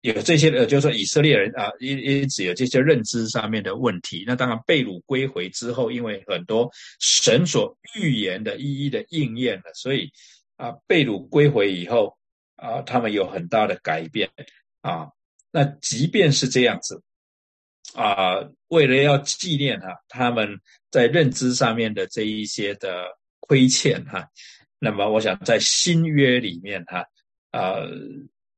[0.05, 4.22] 有这些呃，就是说以色列人啊，因因此有这些认知上面的问题。
[4.27, 6.70] 那当然被掳归回之后，因为很多
[7.01, 10.11] 神所预言的一一的应验了，所以
[10.59, 12.18] 啊，被掳归回以后
[12.57, 14.30] 啊，他们有很大的改变
[14.80, 15.09] 啊。
[15.50, 17.02] 那即便是这样子
[17.94, 18.36] 啊，
[18.68, 23.07] 为了要纪念哈他们在认知上面的这一些的
[23.40, 24.28] 亏欠哈，
[24.78, 27.05] 那么我想在新约里面哈
[27.50, 27.76] 啊，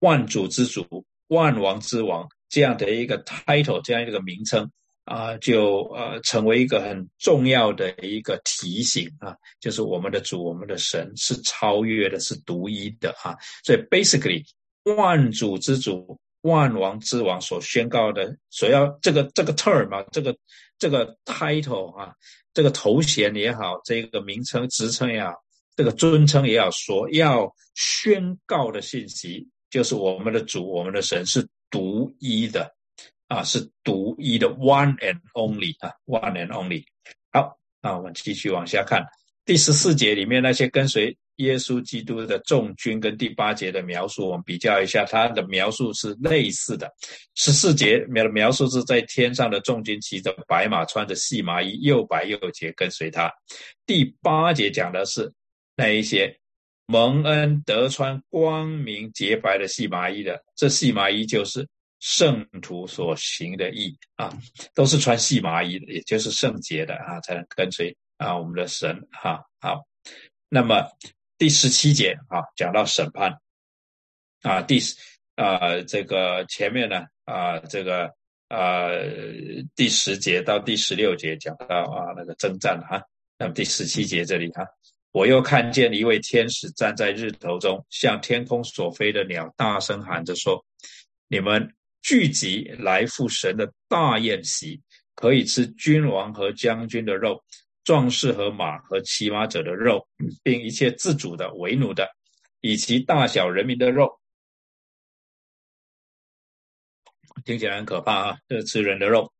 [0.00, 1.04] 万主之主。
[1.28, 4.70] 万王之王这样的一个 title，这样一个名称
[5.06, 13.36] 啊，就呃成为一个很重要的一个提醒啊，就是我们的主，我们的神是超越的，是独一的啊。
[13.64, 14.44] 所以 basically，
[14.96, 20.36] 万主之主、万王之王所宣告的，所要这个这个 term 啊，这个
[20.76, 22.12] 这个 title 啊，
[22.52, 25.32] 这个头衔也好，这个名称、职称也好，
[25.76, 29.48] 这个尊称也好，所要宣告的信息。
[29.68, 32.72] 就是我们的主，我们的神是独一的，
[33.28, 36.84] 啊，是独一的，one and only 啊，one and only。
[37.32, 39.04] 好，那我们继续往下看
[39.44, 46.90] 第十四节里面那些跟随耶稣基督的众军，跟第八节的描述，我们比较一下，它的描述是类似的。
[47.34, 53.32] 十四节描描述是在天上的众军骑着白马，穿着细麻衣，又白又洁，跟随他。
[53.84, 55.32] 第八节讲的是
[55.76, 56.38] 那一些。
[56.88, 61.68] 蒙恩得穿光明洁白的细麻衣的，这细麻衣就是
[62.06, 64.32] 圣徒所行的义啊，
[64.76, 69.42] 都是穿细麻衣的，也就是圣洁的啊，才能跟随啊我们的神哈。
[69.58, 69.84] 好，
[70.48, 70.86] 那么
[71.36, 73.36] 第十七节啊，讲到审判
[74.42, 74.94] 啊，第十
[75.34, 78.14] 啊这个前面呢啊这个
[78.46, 78.86] 啊
[79.74, 83.02] 第十节到第十六节讲到啊那个征战哈，
[83.36, 84.64] 那么第十七节这里哈。
[85.10, 90.64] 我又看见一位天使站在日头中，向天空所飞的鸟大声喊着说
[91.26, 91.74] ：“你们
[92.06, 94.80] 聚集来赴神的大宴席，
[95.16, 97.42] 可以吃君王和将军的肉，
[97.82, 100.06] 壮士和马和骑马者的肉，
[100.40, 102.08] 并一切自主的、为奴的，
[102.60, 104.20] 以及大小人民的肉。”
[107.44, 108.38] 听起来很可怕啊！
[108.46, 109.32] 这吃人的肉。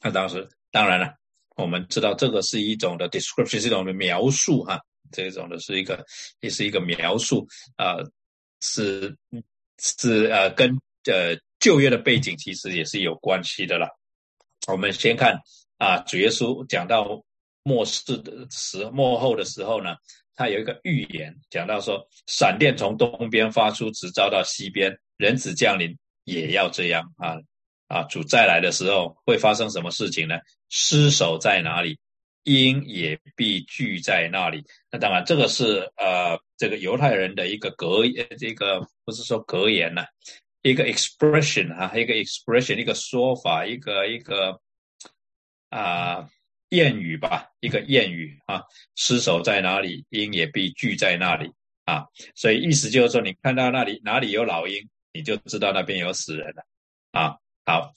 [0.00, 1.12] 那当时当然了，
[1.56, 4.80] 我们知道这个是一种的 description，是一种的描述哈。
[5.10, 6.06] 这种的是一个，
[6.38, 7.44] 也是一个描述
[7.76, 7.96] 啊，
[8.60, 9.16] 是
[9.80, 10.70] 是呃，跟
[11.06, 13.88] 呃旧约的背景其实也是有关系的啦。
[14.66, 15.38] 我们先看
[15.78, 17.22] 啊，主耶稣讲到
[17.62, 19.96] 末世的时末后的时候呢，
[20.34, 27.36] 他有一个预言，讲到说，闪电从东边发出，直照到西边，人子降临也要这样啊
[27.86, 30.36] 啊，主再来的时候会发生什么事情呢？
[30.68, 31.98] 尸首在哪里？
[32.44, 34.64] 因也必聚在那里。
[34.90, 38.02] 那当然，这个是呃，这个犹太人的一个格，
[38.38, 40.04] 这个不是说格言呢，
[40.68, 44.60] 一个 expression 啊，一个 expression，一个说法，一个一个
[45.70, 46.28] 啊
[46.68, 48.62] 谚语吧，一个谚语啊。
[48.94, 51.50] 尸首在哪里，鹰也必聚在那里
[51.84, 52.06] 啊。
[52.34, 56.66] 所以意思就是说，你看到那里哪里有老鹰，你就知道那边有死人了
[57.12, 57.38] 啊。
[57.64, 57.94] 好，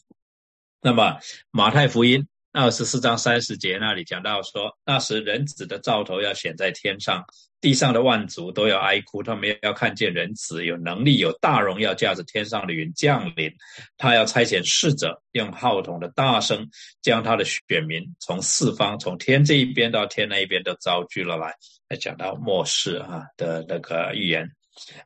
[0.82, 1.20] 那么
[1.52, 2.28] 马太福音。
[2.54, 7.24] 二十四章三十节那里讲到说，那时人子的兆头要显在天上，
[7.62, 13.50] 地上的万族都要哀哭，他们要看见人子有能力、有大荣耀，驾着天上的云降临。
[13.98, 16.70] 他要差遣使者，用号筒的大声，
[17.02, 21.56] 将他的选民从四方，从天这一边到天那一边都招聚了来。
[21.88, 24.52] 来讲到末世啊的那个预言。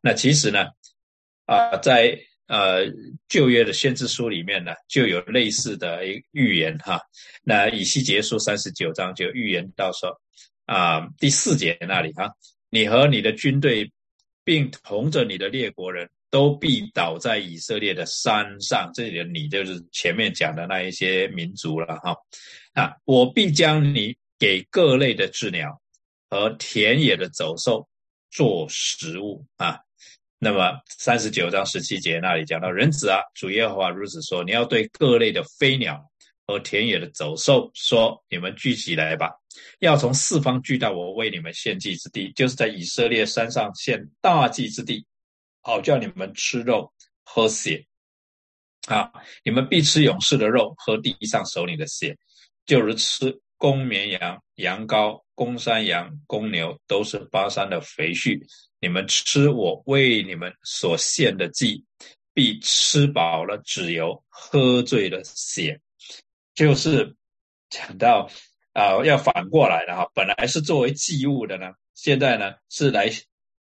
[0.02, 0.66] 那其实呢，
[1.46, 2.20] 啊，在。
[2.48, 2.86] 呃，
[3.28, 7.02] 旧约的先知书里面呢，就有类似的预言哈。
[7.44, 10.16] 那以西结书三十九章就预言到说，
[10.66, 12.32] 啊，第四节那里哈，
[12.70, 13.92] 你和你的军队，
[14.44, 18.92] 并同着你的列国人都必倒在以色列的山上。
[18.94, 22.16] 这里的你就是前面讲的那一些民族了哈。
[22.74, 25.82] 啊，我必将你给各类的鸷鸟
[26.30, 27.88] 和田野的走兽
[28.30, 29.80] 做食物啊。
[30.46, 36.00] 那么三十九章十七节那里讲到人子啊，主耶和华如此说：你要对各类的飞鸟
[36.46, 39.32] 和田野的走兽说：你们聚起来吧，
[39.80, 45.04] 要从四方聚到我为你们献祭之地，就是在以色列山上献大祭之地，
[45.64, 46.94] 好叫你们吃肉
[47.24, 47.84] 喝血。
[48.88, 49.12] 啊，
[49.44, 52.16] 你们必吃勇士的肉，喝地上首领的血，
[52.68, 58.40] 就是吃公绵羊、羊羔、公山羊、公牛，都是巴山的肥畜。
[58.80, 61.84] 你们吃我为你们所献的祭，
[62.34, 65.80] 必吃饱了脂油，喝醉了血。
[66.56, 67.16] 就是
[67.70, 68.30] 讲到
[68.74, 73.12] 啊，要反过来的哈，本来是作为祭物的呢，现在呢是来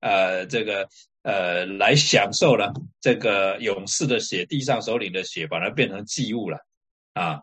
[0.02, 0.88] 呃这个。
[1.24, 6.58] 呃，来享受了这个勇士的血，地上首领的血，把它变成祭物了
[7.14, 7.42] 啊。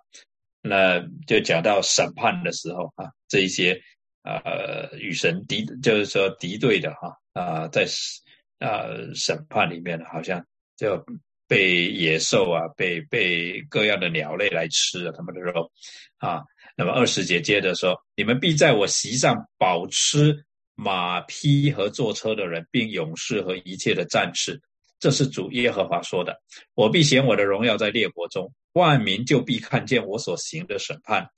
[0.60, 0.98] 那
[1.28, 3.80] 就讲到审判的时候啊，这一些
[4.22, 7.86] 呃与神敌，就是说敌对的哈啊，在
[8.58, 10.44] 啊审判里面好像
[10.76, 11.04] 就
[11.46, 15.70] 被野兽啊，被被各样的鸟类来吃了他们的肉
[16.18, 16.42] 啊。
[16.76, 20.44] 那么二十节接着说，你们必在我席上饱吃。
[20.80, 24.62] 马匹和坐车的人，并勇士和一切的战士，
[25.00, 26.40] 这是主耶和华说的。
[26.74, 31.28] 我必显我的荣耀在列国中，万民就必看见我所行的审判，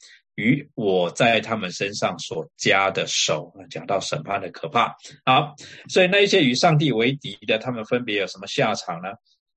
[0.40, 3.52] 与我在他们身上所加的手。
[3.68, 4.96] 讲到审判的可怕。
[5.24, 5.54] 好，
[5.88, 9.08] 所以那一些与上帝为敌的，他们分别有什么下场呢？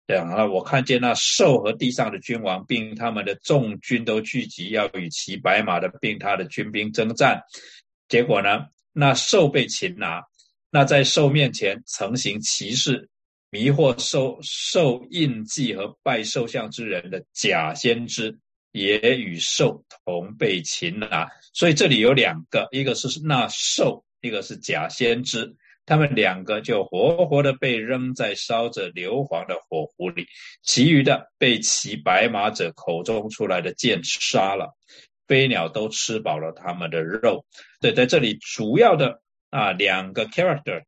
[0.05, 7.41] 讲了，我看见那兽和地上的君王，并他们的众军都聚集，要与骑白马的，并他的军兵征战。
[8.09, 8.65] 结果呢？
[8.95, 10.21] 那兽被擒拿，
[10.69, 13.09] 那在兽面前曾行歧视、
[13.49, 18.38] 迷惑兽兽印记和拜兽像之人的假先知，
[18.74, 21.30] 也与兽同被擒拿。
[21.53, 25.55] 所以这里有两个，一个是那兽，一个是假先知，
[25.86, 30.26] 他们两个就活活的被扔在烧着硫磺的火湖里，
[30.61, 34.76] 其余的被骑白马者口中出来的剑杀了。
[35.26, 37.45] 飞鸟都吃饱了他们的肉，
[37.80, 40.84] 对，在这里主要的啊两个 character，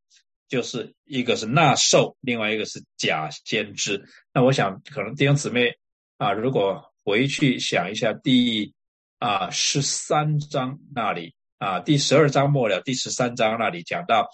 [0.49, 4.03] 就是一个是纳兽，另外一个是假先知。
[4.33, 5.73] 那我想可能弟兄姊妹
[6.17, 8.73] 啊，如果回去想一下第
[9.19, 14.27] 啊十三章那里啊，第十二章末了，第十三章那里讲到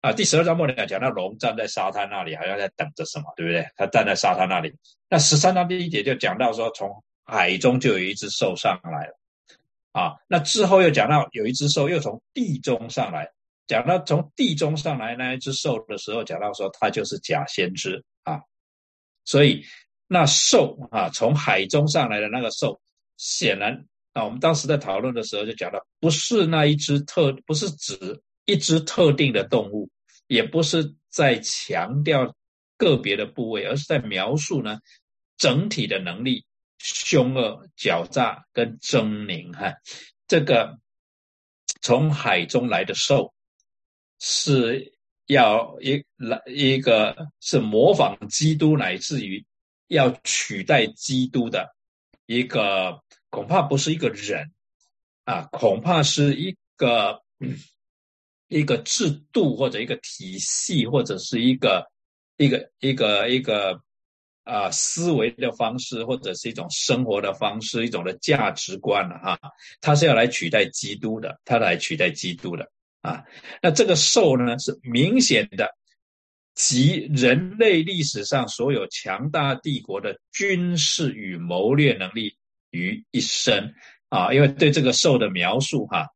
[0.00, 3.64] 啊，第十二章末了讲到龙站在沙滩那里，好像在等着什么，对不对？
[3.76, 4.74] 他站在沙滩那里。
[5.08, 6.90] 那十三章第一节就讲到说，从
[7.24, 9.18] 海中就有一只兽上来了。
[9.92, 13.30] 啊，那之后又讲到有一只兽又从地中上来，
[13.66, 18.40] 讲到从地中上来那一只兽的时候，讲到说它就是假先知啊，
[19.24, 19.64] 所以
[20.14, 22.80] 那兽啊从海中上来的那个兽，
[23.16, 29.90] 显然啊我们当时在讨论的时候就讲到，不是那一只特，不是指一只特定的动物，
[30.28, 32.32] 也不是在强调
[32.78, 34.78] 个别的部位，而是在描述呢
[35.36, 36.44] 整体的能力。
[36.86, 39.72] 凶恶、狡诈跟狰狞，哈，
[40.28, 40.78] 这个
[41.80, 43.32] 从海中来的兽
[44.20, 44.92] 是
[45.24, 49.42] 要一来一个是模仿基督，乃至于
[49.88, 51.74] 要取代基督的
[52.26, 54.50] 一个，恐怕不是一个人
[55.24, 57.22] 啊，恐怕是一个
[58.48, 61.90] 一个制度或者一个体系，或者是一个
[62.36, 63.80] 一个一个一个。
[64.46, 69.38] 啊，思维的方式或者是一种生活的方式，一种的价值观了哈，
[69.80, 72.70] 它是要来取代基督的，它来取代基督的
[73.00, 73.24] 啊。
[73.62, 75.74] 那这个兽呢，是明显的
[76.54, 82.36] 集人类历史上所有强大帝国的军事与谋略能力
[82.70, 83.74] 于一身
[84.08, 84.32] 啊。
[84.32, 86.08] 因为对这个兽的描述哈，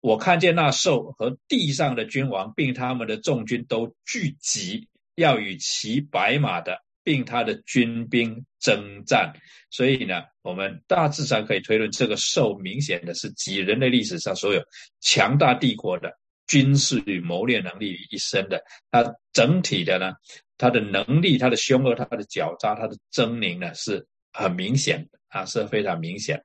[0.00, 6.82] 我看见那兽和地上的君王，并他们的众军都聚集，要与骑白马的。
[7.06, 9.34] 并他的军兵征战，
[9.68, 14.62] 所以呢，我们大致上可以推论，这个兽明显的是集人类历史上所有
[15.02, 18.62] 强大帝国的军事与谋略能力于一身的。
[18.90, 20.12] 他整体的呢，
[20.58, 26.42] 他的能力、他的凶恶、他的狡诈、他的狰狞呢，是很明显的啊，是非常明显。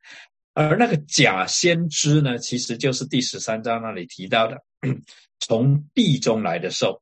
[0.53, 4.61] 而那个假先知呢，其实就是第十三章那里提到的，
[5.39, 7.01] 从地中来的兽，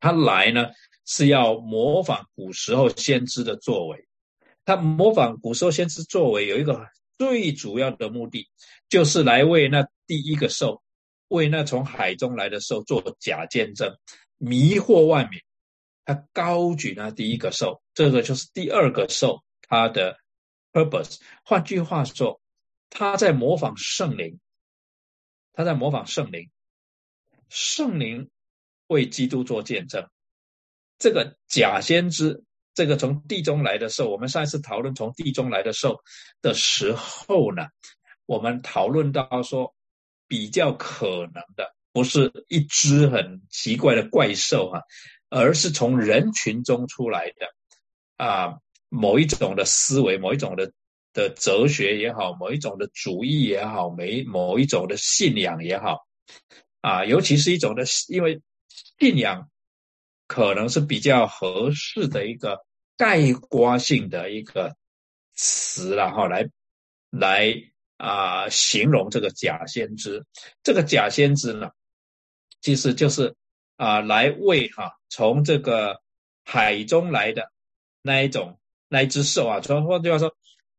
[0.00, 0.68] 他来呢。
[1.06, 4.08] 是要模仿古时候先知的作为，
[4.64, 6.88] 他模仿古时候先知作为有一个
[7.18, 8.48] 最主要的目的，
[8.88, 10.82] 就是来为那第一个兽，
[11.28, 13.96] 为那从海中来的兽做假见证，
[14.38, 15.40] 迷惑万民。
[16.06, 20.18] 他高举那第一个兽，这个就是第二个兽，他的
[20.70, 21.18] purpose。
[21.44, 22.40] 换句话说，
[22.90, 24.38] 他在模仿圣灵，
[25.54, 26.50] 他在模仿圣灵，
[27.48, 28.28] 圣灵
[28.86, 30.06] 为基督做见证。
[30.98, 32.44] 这个假先知，
[32.74, 36.02] 这个从地中来的兽，我们上一次讨论从地中来的兽
[36.42, 37.68] 的时候呢，
[38.26, 39.74] 我们讨论到说，
[40.26, 44.80] 比较可能的，不是一只很奇怪的怪兽啊，
[45.28, 47.54] 而是从人群中出来的
[48.16, 48.58] 啊，
[48.88, 50.72] 某一种的思维，某一种的
[51.12, 56.06] 的哲学也好，某一种的主义也好，每某一种的信仰也好，
[56.80, 58.40] 啊，尤其是一种的，因为
[58.98, 59.50] 信仰
[60.26, 62.64] 可能是比较合适的一个
[62.96, 64.74] 概括性的一个
[65.34, 66.48] 词，然后来
[67.10, 67.54] 来。
[68.04, 70.22] 啊，形容这个假先知，
[70.62, 71.70] 这个假先知呢，
[72.60, 73.34] 其实就是
[73.76, 76.02] 啊，来为哈从这个
[76.44, 77.50] 海中来的
[78.02, 80.30] 那一种那一只兽啊，从换句话说，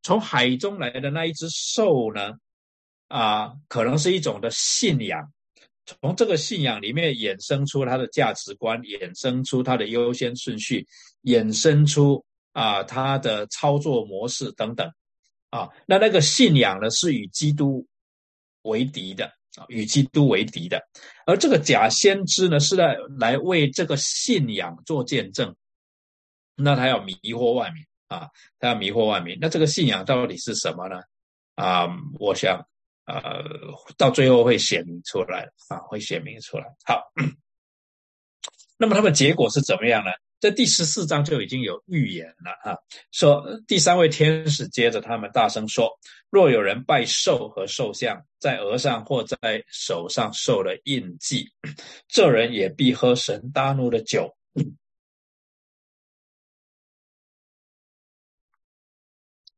[0.03, 2.33] 从海中来的那一只兽呢，
[3.07, 5.33] 啊，可能是一种的信仰，
[5.87, 10.85] 从这个信仰里面衍生出它的价值观，衍生出它的优先顺序，
[11.23, 12.23] 衍生出
[12.53, 14.87] 啊它的操作模式等等。
[15.55, 17.87] 啊，那那个信仰呢，是与基督
[18.63, 19.25] 为敌的
[19.55, 20.81] 啊，与基督为敌的。
[21.25, 25.55] 而这个假先知呢，是来来为这个信仰做见证。
[26.55, 28.27] 那他要迷惑万民啊，
[28.59, 29.37] 他要迷惑万民。
[29.39, 31.01] 那这个信仰到底是什么呢？
[31.55, 31.87] 啊，
[32.19, 32.61] 我想
[33.05, 33.43] 呃，
[33.97, 36.65] 到最后会显明出来啊，会显明出来。
[36.85, 37.01] 好，
[38.77, 40.11] 那么他们结果是怎么样呢？
[40.39, 42.77] 在第十四章就已经有预言了啊，
[43.11, 45.89] 说第三位天使接着他们大声说
[46.29, 51.49] ：“若有人拜兽和兽像，在额上或在手上受了印记，
[52.07, 54.35] 这人也必喝神大怒的酒，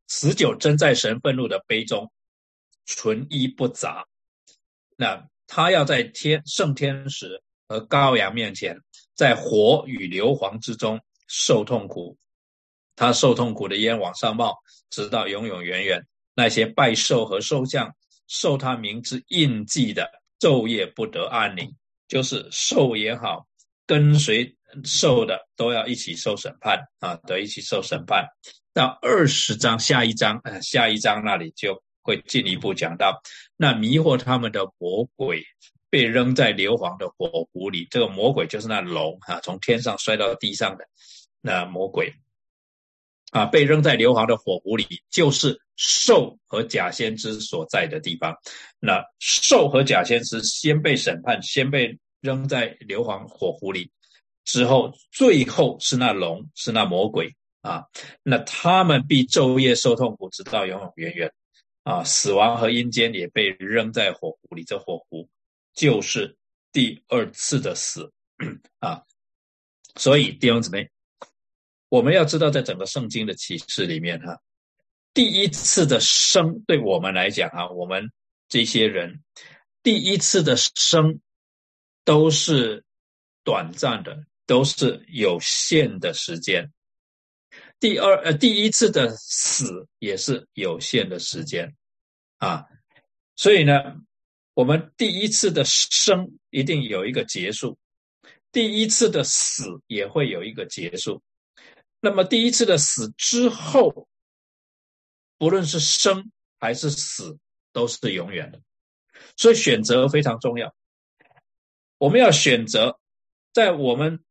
[0.05, 2.09] 此酒真在神愤怒的杯中，
[2.85, 4.05] 纯一不杂。
[4.95, 8.79] 那他要在天圣天使和羔羊面前。”
[9.17, 12.17] 在火与硫磺之中受痛苦，
[12.95, 14.55] 他受痛苦的烟往上冒，
[14.89, 16.01] 直到永永远远。
[16.33, 17.93] 那些拜兽和兽像
[18.27, 20.09] 受他名之印记的，
[20.39, 21.75] 昼夜不得安宁。
[22.07, 23.45] 就是兽也好，
[23.85, 24.55] 跟随
[24.85, 28.25] 兽的都要一起受审判啊，都一起受审判。
[28.71, 33.19] 到二十章下一章，呃，下一章那里就会进一步讲到
[33.55, 35.43] 那迷惑他们的魔鬼。
[35.89, 40.85] 被扔在硫磺的火湖里，这个魔鬼就是那龙啊，从天上摔到地上的
[41.41, 42.13] 那魔鬼
[43.31, 48.35] 啊，被扔在硫磺的火湖里，就是兽和假先知所在的地方。
[48.79, 53.91] 那兽和假先知先被审判，先被扔在硫磺火湖里，
[54.43, 57.83] 之后最后是那龙，是那魔鬼啊，
[58.23, 61.31] 那他们必昼夜受痛苦，直到永永远远
[61.83, 65.29] 啊，死亡和阴间也被扔在火湖里，这火湖。
[65.77, 66.35] 就是
[66.71, 68.11] 第二次的死
[68.79, 69.03] 啊，
[69.95, 70.89] 所以弟兄姊妹，
[71.87, 74.41] 我们要知道，在整个圣经的启示里面哈，
[75.13, 78.11] 第一次的生对我们来讲啊，我们
[78.49, 79.23] 这些人
[79.83, 81.21] 第一次的生
[82.03, 82.83] 都是
[83.43, 86.73] 短暂的，都是有限的时间。
[87.79, 91.75] 第二呃，第一次的死也是有限的时间
[92.39, 92.65] 啊，
[93.35, 94.01] 所以呢。
[94.57, 97.77] 我们第一次的生一定有一个结束，
[98.51, 101.21] 第一次的死也会有一个结束。
[101.99, 104.07] 那么第一次的死之后，
[105.37, 107.37] 不论是生还是死，
[107.71, 108.59] 都是永远的。
[109.35, 110.73] 所以选择非常重要。
[111.99, 112.99] 我们要选择
[113.53, 114.25] 在我们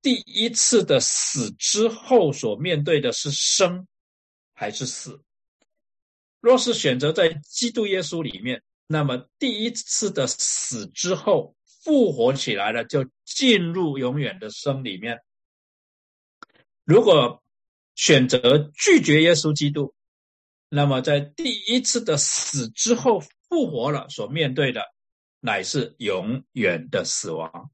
[0.00, 3.86] 第一次的死之后所面对的是生
[4.54, 5.20] 还是死。
[6.40, 8.62] 若是选择在基督耶稣里面。
[8.88, 15.20] 那么第一次的死之后复活起来了，就进入永远的生里面。
[16.84, 17.42] 如果
[17.96, 19.92] 选择拒绝耶稣基督，
[20.68, 24.82] 那么在第一次的死之后复活了，所面对的
[25.40, 27.70] 乃是永远的死亡。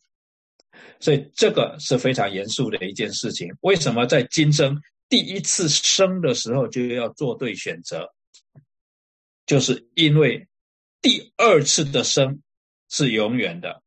[0.99, 3.55] 所以这个是非常严肃的一件事情。
[3.61, 4.81] 为什么在今生
[5.11, 8.15] 第一次生的时候就要做对选择？
[9.45, 10.49] 就是因为。
[11.03, 12.41] 第二次的生
[12.89, 13.83] 是永远的，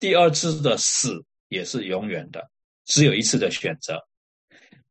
[0.00, 2.50] 第二次的死也是永远的，
[2.84, 4.04] 只有一次的选择。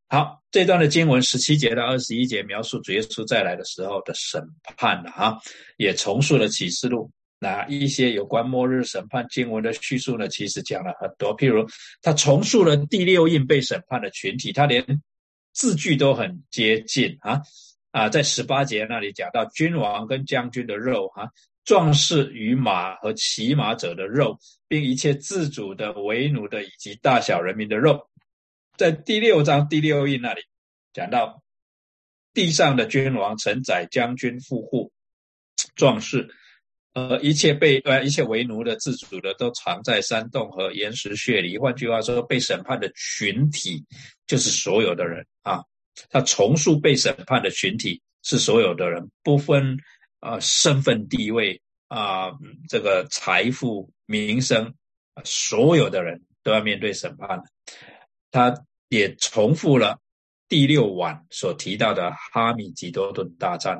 [0.08, 4.42] 好，这段的经文十七节到二十一节描述主耶稣再来的时候的审
[4.78, 5.38] 判了哈，
[5.76, 11.36] 也重述了启示录那一些有关末日审判经文的叙述呢，其实讲了很多。
[11.36, 11.68] 譬如
[12.02, 15.02] 他重述了第六印被审判的群体，他连
[15.52, 17.42] 字句都很接近啊
[17.92, 21.30] 啊，在十八节那里讲到君王跟将军的肉哈。
[21.66, 24.38] 壮士与马和骑马者的肉，
[24.68, 28.08] 并一切自主的、为奴的以及大小人民的肉，
[28.78, 30.42] 在第六章第六印那里
[30.94, 31.44] 讲到
[32.34, 34.92] 地上的君王、承载将军、富户、
[35.76, 36.30] 壮士
[36.94, 41.58] 呃，一切被呃一切为奴的、自主的，都藏在山洞和岩石穴里。
[41.58, 43.84] 换句话说，被审判的群体
[44.28, 45.62] 就是所有的人啊。
[46.10, 49.78] 他重塑被审判的群体是所有的人，不分
[50.26, 52.32] 啊身份地位啊
[52.68, 54.74] 这个财富名声，
[55.24, 57.40] 所有的人都要面对审判。
[58.32, 60.00] 他也重复了
[60.50, 63.80] 第六晚所提到的哈米吉多顿大战。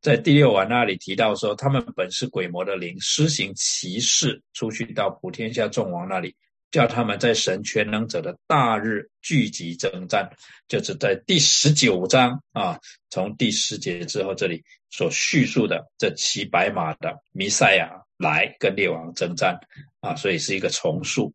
[0.00, 6.36] 在第六晚那里提到说，他们本是鬼魔的灵，施行歧视，出去到普天下众王那里，
[6.74, 10.28] 叫他们在神全能者的大日聚集征战。
[10.66, 12.76] 就是在第十九章啊，
[13.10, 14.60] 从第十节之后，这里
[14.90, 19.56] 所叙述的这骑白马的弥赛亚来跟列王征战
[20.00, 21.32] 啊，所以是一个重塑。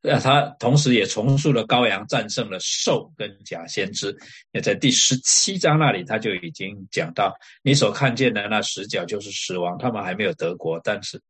[0.00, 4.16] 那他同时也重塑了羔羊战胜了兽跟假先知，
[4.52, 11.20] 也在第十七章那里他就已经讲到，你所看见的那十角就是死亡，他们还没有得国，但是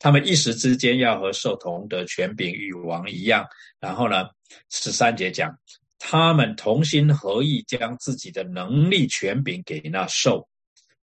[0.00, 3.46] 他们一时之间要和兽同得权柄与王一样。
[3.78, 4.26] 然后呢，
[4.68, 5.56] 十三节讲，
[5.98, 10.48] 他们同心合意将自己的能力权柄给那兽，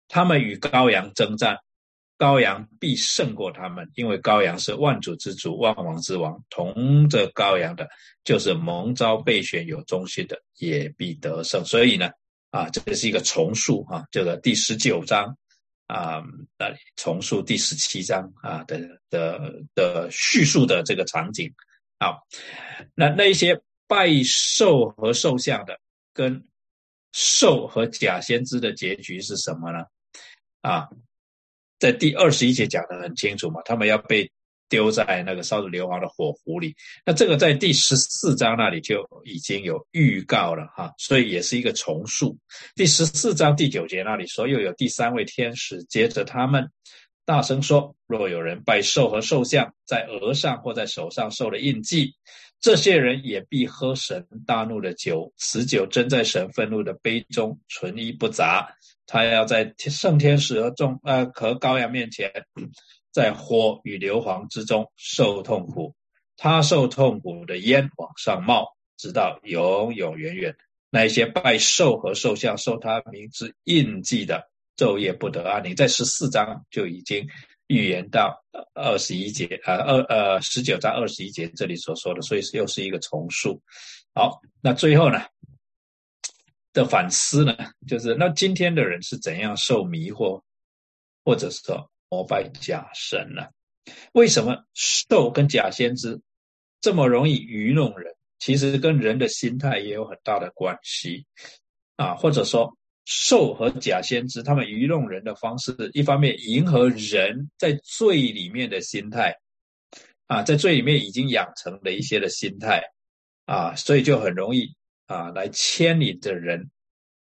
[0.09, 1.59] 他们与羔羊征战。
[2.19, 6.43] 羔羊必胜过他们，因为羔羊是万主之主、万王之王。
[6.49, 7.87] 同着羔羊的，
[8.25, 11.63] 就是蒙召备选有忠心的，也必得胜。
[11.67, 12.09] 所以呢，
[12.51, 15.37] 啊，这是一个重述啊，这个第十九章
[15.87, 16.23] 啊
[16.59, 18.81] 那里重述第十七章啊的
[19.11, 21.53] 的的叙述的这个场景。
[21.99, 22.19] 啊，
[22.95, 25.81] 那那一些拜兽和兽像的，
[26.13, 26.47] 跟
[27.13, 29.79] 兽和假先知的结局是什么呢？
[30.61, 30.89] 啊？
[31.79, 34.31] 在第二十一节讲的很清楚嘛，他们要被
[34.69, 36.75] 丢在那个烧着硫磺的火湖里。
[37.05, 42.37] 那这个在第十四章那里就已经有预告了哈，所以也是一个重述。
[42.75, 46.71] 第十四章第九节那里说，又有第三位天使接着他们
[47.25, 52.15] 大声说：若有人拜兽和兽像，在额上或在手上受了印记，
[52.61, 58.75] 这些人也必喝神大怒的酒，此酒真在神愤怒的杯中，纯一不杂。
[59.09, 62.29] 他要在圣天使和众呃和羔羊面前，
[63.17, 65.95] 在火与硫磺之中受痛苦，
[66.37, 70.55] 他受痛苦的烟往上冒，直到永永远远。
[70.91, 75.75] 那些拜兽和兽像受他名字印记的，昼夜不得安宁。
[75.75, 77.27] 在十四章就已经
[77.69, 78.45] 预言到
[78.75, 83.63] 二十一节啊二呃十九章二十一节这里所说的，所以又是一个重述。
[84.13, 85.25] 好，那最后呢？
[86.75, 87.57] 的反思呢，
[87.89, 90.43] 就是那今天的人是怎样受迷惑，
[91.25, 93.43] 或者说膜拜假神呢？
[94.13, 96.21] 为什么兽跟假先知
[96.81, 98.15] 这么容易愚弄人？
[98.39, 101.27] 其实跟人的心态也有很大的关系
[101.97, 102.15] 啊。
[102.15, 109.37] 或者说，兽和假先知他们愚弄人的方式，一方面迎合人在罪里面的心态
[110.27, 112.83] 啊，在罪里面已经养成了一些的心态
[113.45, 114.75] 啊，所以就很容易。
[115.07, 116.69] 啊，来牵引着人，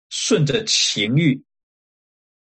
[0.08, 1.40] 顺着情欲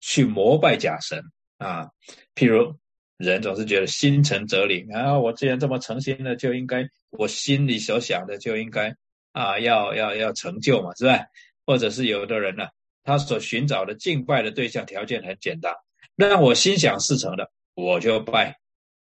[0.02, 1.24] 去膜拜假神
[1.60, 1.92] 啊。
[2.34, 2.76] 譬如
[3.18, 8.96] 人总是觉得心诚则灵啊，我既然这么诚心的，就应该我心里所想的就应该
[9.34, 11.24] 啊，要要要成就嘛，是吧？
[11.68, 12.66] 或者是有的人呢，
[13.04, 15.72] 他所寻找的敬拜的对象条件很简单，
[16.16, 18.58] 让我心想事成的，我就拜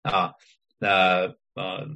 [0.03, 0.33] 啊。
[0.79, 1.87] 那呃，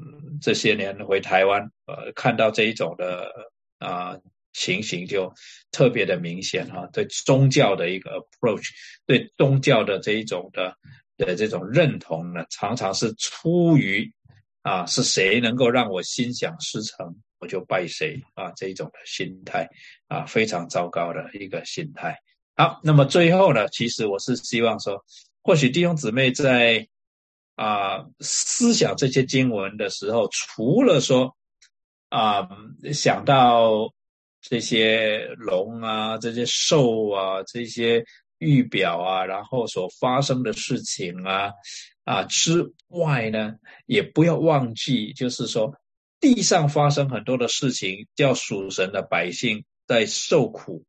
[0.41, 3.33] 这些年回台湾，呃，看到这一种的。
[3.79, 4.17] 啊，
[4.55, 5.31] 情形就
[5.71, 6.89] 特别的明显哈。
[6.93, 8.69] 对宗教的一个 approach，
[9.05, 10.75] 对宗教的这一种的
[11.19, 14.11] 的这种认同呢，常常是出于
[14.63, 19.69] 啊，是谁能够让我心想事成，我就拜谁啊，这一种的心态
[20.09, 22.17] 啊，非常糟糕的一个心态。
[22.57, 25.05] 好，那么最后呢，其实我是希望说，
[25.43, 26.89] 或许弟兄姊妹在
[27.57, 31.37] 啊思想这些经文的时候，除了说。
[32.11, 32.47] 啊，
[32.93, 33.93] 想到
[34.47, 38.05] 这些龙啊，这些兽啊，这些
[38.37, 41.51] 玉表啊，然后所发生的事情啊，
[42.05, 43.55] 啊之外呢，
[43.87, 45.75] 也不要忘记，就是说
[46.21, 50.85] 地上发生很多的事情，叫属神的百姓在受苦，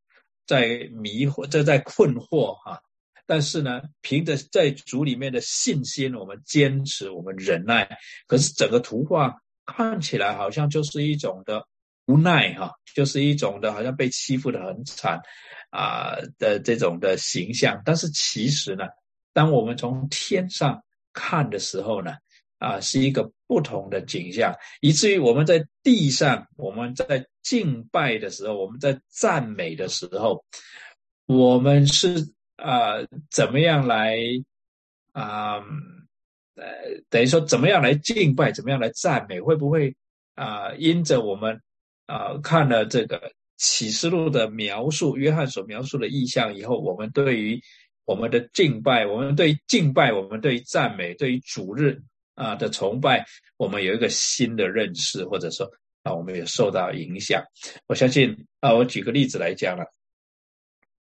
[0.45, 2.81] 在迷惑，在在困惑哈。
[3.25, 7.97] 但是呢，凭着在主里面的信心，我们坚持，我们忍耐。
[8.27, 9.37] 可是整个图画。
[9.67, 11.65] 看起来好像就是一种的
[12.05, 15.19] 无奈哈，就是一种的好像被欺负的很惨
[15.69, 17.81] 啊的这种的形象。
[17.83, 18.85] 但是其实呢，
[19.33, 20.83] 当我们从天上
[21.13, 22.13] 看的时候呢，
[22.59, 30.43] 啊，是一个不同的景象，以至于我们在地上，我们在敬拜的时候，我们在赞美的时候，
[31.25, 32.97] 我们是啊
[33.31, 34.17] 怎么样来
[35.11, 35.57] 啊，
[36.55, 36.65] 呃，
[37.09, 39.95] 等于说怎么样来敬拜，怎么样来赞美，会不会
[40.35, 40.73] 啊？
[40.75, 41.61] 因着我们
[42.05, 47.61] 啊看了这个启示录的描述，约翰所描述的意象以后，我们对于
[48.05, 52.01] 我们的敬拜，我们对敬拜，我们对赞美，对于主日
[52.35, 53.25] 啊的崇拜，
[53.57, 55.69] 我们有一个新的认识，或者说
[56.03, 57.43] 啊，我们也受到影响。
[57.87, 59.85] 我相信啊，我举个例子来讲了。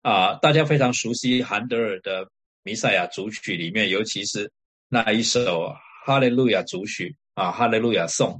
[0.01, 2.25] 啊，大家非常熟悉韩德尔的
[2.63, 4.51] 《弥赛亚主曲》里面，尤其是
[4.89, 5.61] 那一首
[6.05, 8.31] 《哈利路亚主曲》啊，《哈利路亚颂》。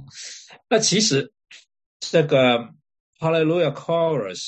[0.68, 1.32] 那其实
[2.10, 2.58] 这个
[3.18, 4.38] 《哈利路亚 Chorus》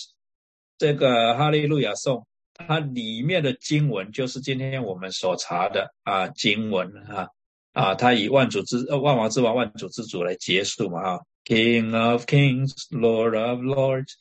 [0.79, 2.19] 这个《哈利路亚颂》，
[2.55, 7.29] 它里面的经文就是今天我们所查的啊经文啊
[7.73, 14.15] 啊，它以万主之万王之王、万主之主来结束嘛啊，King of Kings, Lord of Lords。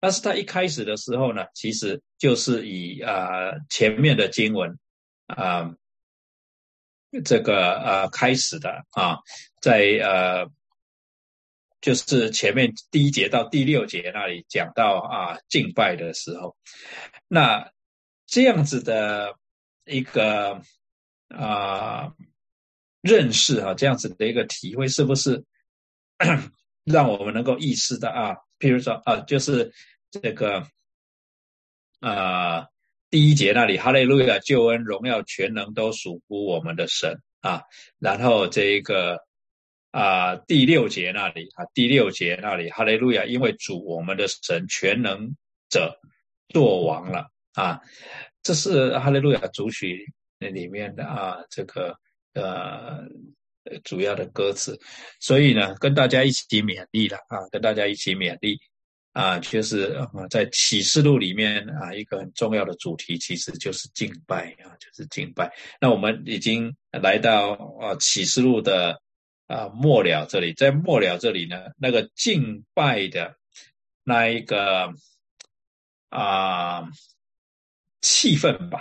[0.00, 4.78] 但是它一开始的时候呢，其实就是以啊前面的经文
[5.26, 5.72] 啊
[7.24, 9.18] 这个呃开始的啊，
[9.60, 10.50] 在呃
[11.80, 16.56] 就是前面第一节到第六节那里讲到啊敬拜的时候，
[17.28, 17.70] 那
[18.26, 19.34] 这样子的
[19.84, 20.60] 一个
[21.28, 22.12] 啊
[23.00, 25.44] 认识啊这样子的一个体会，是不是
[26.84, 28.36] 让我们能够意识到啊？
[28.58, 29.72] 譬如说啊，就是。
[30.12, 30.66] 这个
[32.00, 32.66] 啊，
[33.10, 37.62] 第一节那里，哈利路亚，救恩、荣耀、全能都属乎我们的神啊。
[38.00, 39.20] 然后这一个
[39.90, 45.34] 啊，第六节那里啊，第六节那里，哈利路亚，因为主我们的神全能
[45.68, 45.98] 者
[46.48, 47.80] 做王了啊。
[48.42, 50.04] 这是哈利路亚主曲
[50.38, 51.96] 那里面的啊，这个
[52.34, 53.00] 呃
[53.84, 54.78] 主要的歌词。
[55.20, 58.58] 所以呢，跟大家一起勉励了啊，跟大家一起勉励。
[59.12, 59.98] 啊，就是，
[60.30, 65.52] 在启示录里面啊，一个很重要的主题其实就是敬拜啊，就是敬拜。
[65.80, 68.96] 那我们已经来到啊启示录的
[69.50, 73.36] 啊末了这里，在末了这里呢，那个敬拜的
[74.04, 74.94] 那一个
[76.08, 76.88] 啊
[78.00, 78.80] 气氛吧，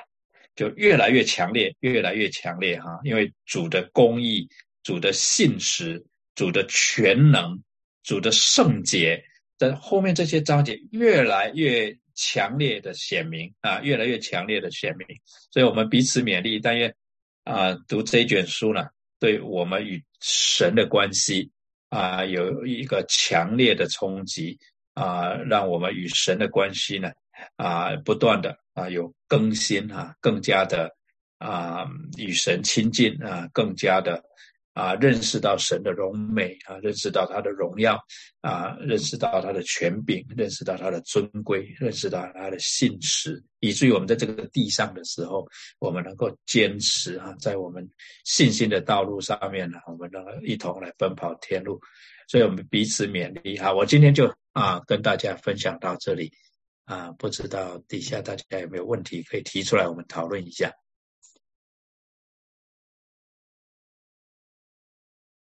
[0.56, 3.00] 就越来越强烈，越来越强烈哈。
[3.04, 4.48] 因为主的公义、
[4.84, 6.06] 主的信实、
[6.36, 7.64] 主的全能、
[8.04, 9.24] 主的圣洁。
[9.58, 15.08] 在后面这些章节越来越强烈的显明啊，越来越强烈的显明，
[15.52, 16.60] 所以我们彼此勉励。
[16.60, 16.96] 但愿
[17.44, 18.86] 啊，读这一卷书呢，
[19.20, 21.52] 对我们与神的关系
[21.90, 24.60] 啊，有一个强烈的冲击
[24.94, 27.12] 啊，让我们与神的关系呢
[27.56, 30.96] 啊，不断的啊有更新啊，更加的
[31.38, 31.88] 啊
[32.18, 34.24] 与神亲近啊，更加的。
[34.74, 38.00] 啊，认识到神的荣美啊，认识到他的荣耀
[38.42, 45.46] 啊，认识到他的权柄，认识到他的尊贵，认识到他的信实，以至于我们在这个地上的时候，
[45.80, 47.90] 我们能够坚持啊，在我们
[48.24, 51.82] 信心的道路上面呢，我们能够一同来奔跑天路，
[52.28, 53.74] 所以我们彼此勉励哈。
[53.74, 56.32] 我今天就啊跟大家分享到这里
[56.86, 60.72] 啊，不知道底下大家有没有问题可以提出来，我们讨论一下。